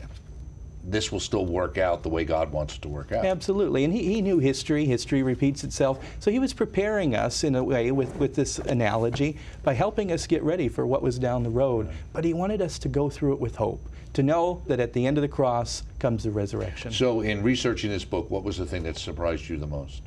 this 0.85 1.12
will 1.12 1.21
still 1.21 1.47
work 1.47 1.79
out 1.79 2.03
the 2.03 2.09
way 2.09 2.25
God 2.25 2.53
wants 2.53 2.77
it 2.77 2.83
to 2.83 2.88
work 2.88 3.12
out. 3.12 3.25
Absolutely. 3.25 3.85
And 3.85 3.93
he, 3.93 4.14
he 4.14 4.23
knew 4.23 4.38
history. 4.38 4.87
History 4.87 5.23
repeats 5.23 5.62
itself. 5.62 6.05
So 6.21 6.31
he 6.31 6.38
was 6.38 6.53
preparing 6.53 7.14
us 7.14 7.45
in 7.45 7.55
a 7.55 7.62
way 7.62 7.90
with, 7.93 8.14
with 8.16 8.35
this 8.35 8.59
analogy 8.59 9.37
by 9.62 9.75
helping 9.75 10.11
us 10.11 10.27
get 10.27 10.43
ready 10.43 10.69
for 10.69 10.87
what 10.87 11.03
was 11.03 11.19
down 11.19 11.43
the 11.43 11.51
road. 11.51 11.88
But 12.12 12.25
he 12.25 12.33
wanted 12.33 12.62
us 12.62 12.79
to 12.81 12.88
go 12.88 13.11
through 13.11 13.35
it 13.35 13.40
with 13.40 13.57
hope, 13.57 13.81
to 14.14 14.23
know 14.23 14.62
that 14.66 14.81
at 14.81 14.93
the 14.93 15.07
end 15.07 15.19
of 15.19 15.23
the 15.23 15.29
cross 15.29 15.83
comes 15.99 16.25
the 16.25 16.31
resurrection. 16.31 16.93
So, 16.93 17.21
in 17.21 17.43
researching 17.43 17.90
this 17.90 18.05
book, 18.05 18.31
what 18.31 18.43
was 18.43 18.57
the 18.57 18.66
thing 18.66 18.83
that 18.85 18.97
surprised 18.97 19.49
you 19.49 19.59
the 19.59 19.66
most? 19.66 20.03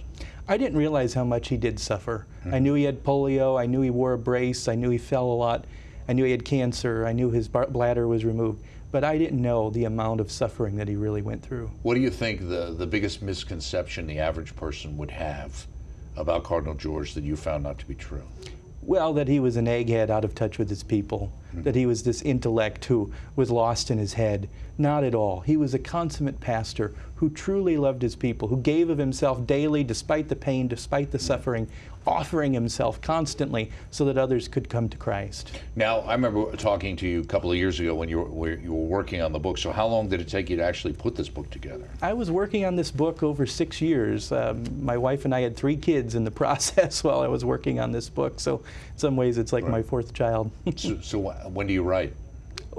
I 0.48 0.58
didn't 0.58 0.78
realize 0.78 1.14
how 1.14 1.24
much 1.24 1.48
he 1.50 1.58
did 1.58 1.80
suffer. 1.80 2.26
Mm-hmm. 2.42 2.54
I 2.54 2.60
knew 2.60 2.74
he 2.74 2.84
had 2.84 3.04
polio. 3.04 3.60
I 3.60 3.66
knew 3.66 3.82
he 3.82 3.90
wore 3.90 4.14
a 4.14 4.18
brace. 4.18 4.68
I 4.68 4.76
knew 4.76 4.90
he 4.90 4.98
fell 4.98 5.26
a 5.26 5.34
lot. 5.34 5.66
I 6.10 6.14
knew 6.14 6.26
he 6.26 6.32
had 6.32 6.44
cancer. 6.44 7.06
I 7.06 7.14
knew 7.14 7.32
his 7.32 7.48
bladder 7.48 8.08
was 8.08 8.26
removed 8.26 8.62
but 8.93 9.03
I 9.03 9.17
didn't 9.17 9.41
know 9.41 9.71
the 9.71 9.86
amount 9.86 10.21
of 10.21 10.32
suffering 10.32 10.75
that 10.75 10.88
he 10.88 10.95
really 10.95 11.23
went 11.23 11.41
through. 11.41 11.71
What 11.82 11.95
do 11.95 11.99
you 11.99 12.12
think 12.12 12.47
the, 12.47 12.75
the 12.77 12.86
biggest 12.86 13.23
misconception 13.23 14.06
the 14.06 14.19
average 14.19 14.56
person 14.56 14.97
would 14.97 15.10
have 15.10 15.65
about 16.15 16.43
Cardinal 16.43 16.75
George 16.75 17.15
that 17.15 17.23
you 17.23 17.36
found 17.36 17.63
not 17.63 17.79
to 17.79 17.88
be 17.88 17.95
true? 17.95 18.21
Well, 18.84 19.12
that 19.13 19.27
he 19.27 19.39
was 19.39 19.58
an 19.58 19.65
egghead 19.65 20.12
out 20.12 20.23
of 20.23 20.36
touch 20.36 20.60
with 20.60 20.69
his 20.69 20.84
people, 20.84 21.34
that 21.56 21.76
he 21.76 21.86
was 21.86 22.04
this 22.04 22.22
intellect 22.22 22.86
who 22.86 23.12
was 23.36 23.52
lost 23.52 23.92
in 23.92 23.98
his 23.98 24.13
head. 24.13 24.50
Not 24.78 25.04
at 25.04 25.13
all. 25.13 25.42
He 25.42 25.56
was 25.56 25.74
a 25.74 25.80
consummate 25.80 26.39
pastor 26.39 26.94
who 27.16 27.30
truly 27.30 27.78
loved 27.78 28.02
his 28.02 28.16
people, 28.16 28.48
who 28.48 28.58
gave 28.58 28.89
of 28.89 28.98
himself 28.98 29.46
daily, 29.46 29.84
despite 29.84 30.28
the 30.30 30.36
pain, 30.36 30.68
despite 30.68 31.12
the 31.12 31.20
suffering, 31.20 31.68
offering 32.06 32.54
himself 32.54 33.00
constantly 33.02 33.72
so 33.92 34.06
that 34.06 34.18
others 34.18 34.48
could 34.48 34.70
come 34.70 34.89
to 34.89 34.98
Christ. 34.98 35.60
Now, 35.76 36.00
I 36.00 36.13
remember 36.13 36.56
talking 36.56 36.96
to 36.98 37.08
you 37.08 37.22
a 37.22 37.26
couple 37.26 37.52
of 37.52 37.58
years 37.58 37.80
ago 37.80 37.96
when 37.96 38.10
you 38.10 38.20
were, 38.22 38.56
you 38.56 38.74
were 38.74 38.86
working 38.86 39.22
on 39.22 39.32
the 39.32 39.39
book. 39.39 39.58
So, 39.58 39.72
how 39.72 39.88
long 39.88 40.10
did 40.10 40.20
it 40.22 40.28
take 40.28 40.50
you 40.50 40.58
to 40.58 40.63
actually 40.63 40.94
put 40.94 41.16
this 41.16 41.30
book 41.30 41.50
together? 41.50 41.88
I 42.02 42.13
was 42.13 42.30
working 42.30 42.66
on 42.66 42.76
this 42.76 42.92
book 42.92 43.24
over 43.24 43.46
six 43.46 43.82
years. 43.82 44.32
Um, 44.32 44.66
my 44.84 44.98
wife 44.98 45.26
and 45.26 45.34
I 45.34 45.42
had 45.42 45.56
three 45.56 45.78
kids 45.78 46.16
in 46.16 46.24
the 46.24 46.32
process 46.44 47.04
while 47.04 47.22
I 47.22 47.28
was 47.28 47.46
working 47.46 47.80
on 47.80 47.92
this 47.92 48.10
book. 48.10 48.39
So, 48.39 48.58
in 48.58 48.98
some 48.98 49.16
ways, 49.16 49.38
it's 49.38 49.54
like 49.54 49.66
my 49.66 49.82
fourth 49.82 50.13
child. 50.13 50.52
so, 50.76 51.00
so, 51.00 51.20
when 51.49 51.67
do 51.67 51.73
you 51.73 51.84
write? 51.84 52.13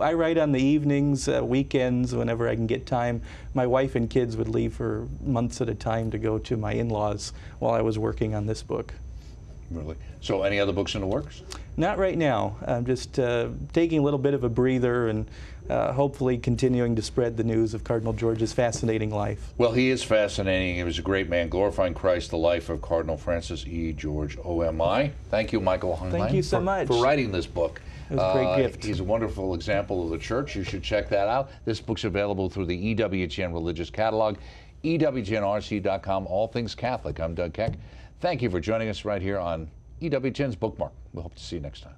I 0.01 0.13
write 0.13 0.39
on 0.39 0.53
the 0.53 0.63
evenings, 0.63 1.29
uh, 1.29 1.45
weekends, 1.45 2.15
whenever 2.15 2.49
I 2.49 2.57
can 2.57 2.67
get 2.67 2.87
time. 2.87 3.23
My 3.55 3.67
wife 3.67 3.95
and 3.95 4.11
kids 4.11 4.37
would 4.37 4.49
leave 4.49 4.75
for 4.75 5.07
months 5.23 5.61
at 5.61 5.69
a 5.69 5.75
time 5.75 6.11
to 6.11 6.19
go 6.19 6.39
to 6.39 6.57
my 6.57 6.73
in 6.73 6.89
laws 6.89 7.33
while 7.61 7.75
I 7.75 7.81
was 7.81 7.99
working 7.99 8.35
on 8.35 8.47
this 8.47 8.63
book. 8.63 8.93
Really? 9.71 9.97
So, 10.21 10.43
any 10.43 10.59
other 10.59 10.73
books 10.73 10.95
in 10.95 11.01
the 11.01 11.07
works? 11.07 11.43
Not 11.77 11.99
right 11.99 12.17
now. 12.17 12.57
I'm 12.67 12.85
just 12.87 13.19
uh, 13.19 13.49
taking 13.73 14.01
a 14.01 14.03
little 14.03 14.19
bit 14.19 14.35
of 14.35 14.45
a 14.45 14.49
breather 14.49 15.09
and 15.09 15.27
uh, 15.69 15.93
hopefully 15.93 16.39
continuing 16.39 16.95
to 16.97 17.03
spread 17.03 17.37
the 17.37 17.45
news 17.45 17.73
of 17.73 17.85
Cardinal 17.85 18.13
George's 18.13 18.53
fascinating 18.53 19.11
life. 19.11 19.53
Well, 19.57 19.73
he 19.73 19.91
is 19.91 20.03
fascinating. 20.03 20.77
He 20.77 20.85
was 20.85 20.99
a 20.99 21.03
great 21.03 21.29
man, 21.29 21.49
glorifying 21.49 21.95
Christ, 21.95 22.31
the 22.31 22.37
life 22.37 22.69
of 22.69 22.83
Cardinal 22.83 23.17
Francis 23.17 23.67
E. 23.67 23.93
George, 23.93 24.37
OMI. 24.45 25.13
Thank 25.31 25.53
you, 25.53 25.61
Michael 25.61 25.97
Heinlein, 25.97 26.11
Thank 26.11 26.33
you 26.33 26.43
so 26.43 26.59
for, 26.59 26.65
much. 26.65 26.87
for 26.87 27.03
writing 27.03 27.33
this 27.33 27.47
book. 27.47 27.81
It 28.11 28.17
was 28.17 28.23
a 28.23 28.33
great 28.33 28.47
Uh, 28.47 28.57
gift. 28.57 28.85
He's 28.85 29.01
a 29.01 29.05
wonderful 29.05 29.55
example 29.55 30.05
of 30.05 30.11
the 30.11 30.19
church. 30.19 30.55
You 30.55 30.63
should 30.63 30.83
check 30.83 31.09
that 31.09 31.29
out. 31.29 31.51
This 31.65 31.81
book's 31.81 32.05
available 32.05 32.49
through 32.51 32.67
the 32.67 32.95
EWTN 32.95 33.53
Religious 33.53 33.91
Catalog, 33.91 34.37
EWTNRC.com, 34.85 36.27
all 36.27 36.47
things 36.49 36.75
Catholic. 36.75 37.19
I'm 37.21 37.35
Doug 37.35 37.55
Keck. 37.55 37.75
Thank 38.21 38.43
you 38.43 38.51
for 38.51 38.61
joining 38.61 38.89
us 38.89 39.05
right 39.05 39.23
here 39.23 39.39
on 39.39 39.71
EWTN's 40.01 40.57
Bookmark. 40.57 40.93
We 41.13 41.23
hope 41.23 41.35
to 41.35 41.43
see 41.43 41.57
you 41.57 41.63
next 41.63 41.81
time. 41.83 41.95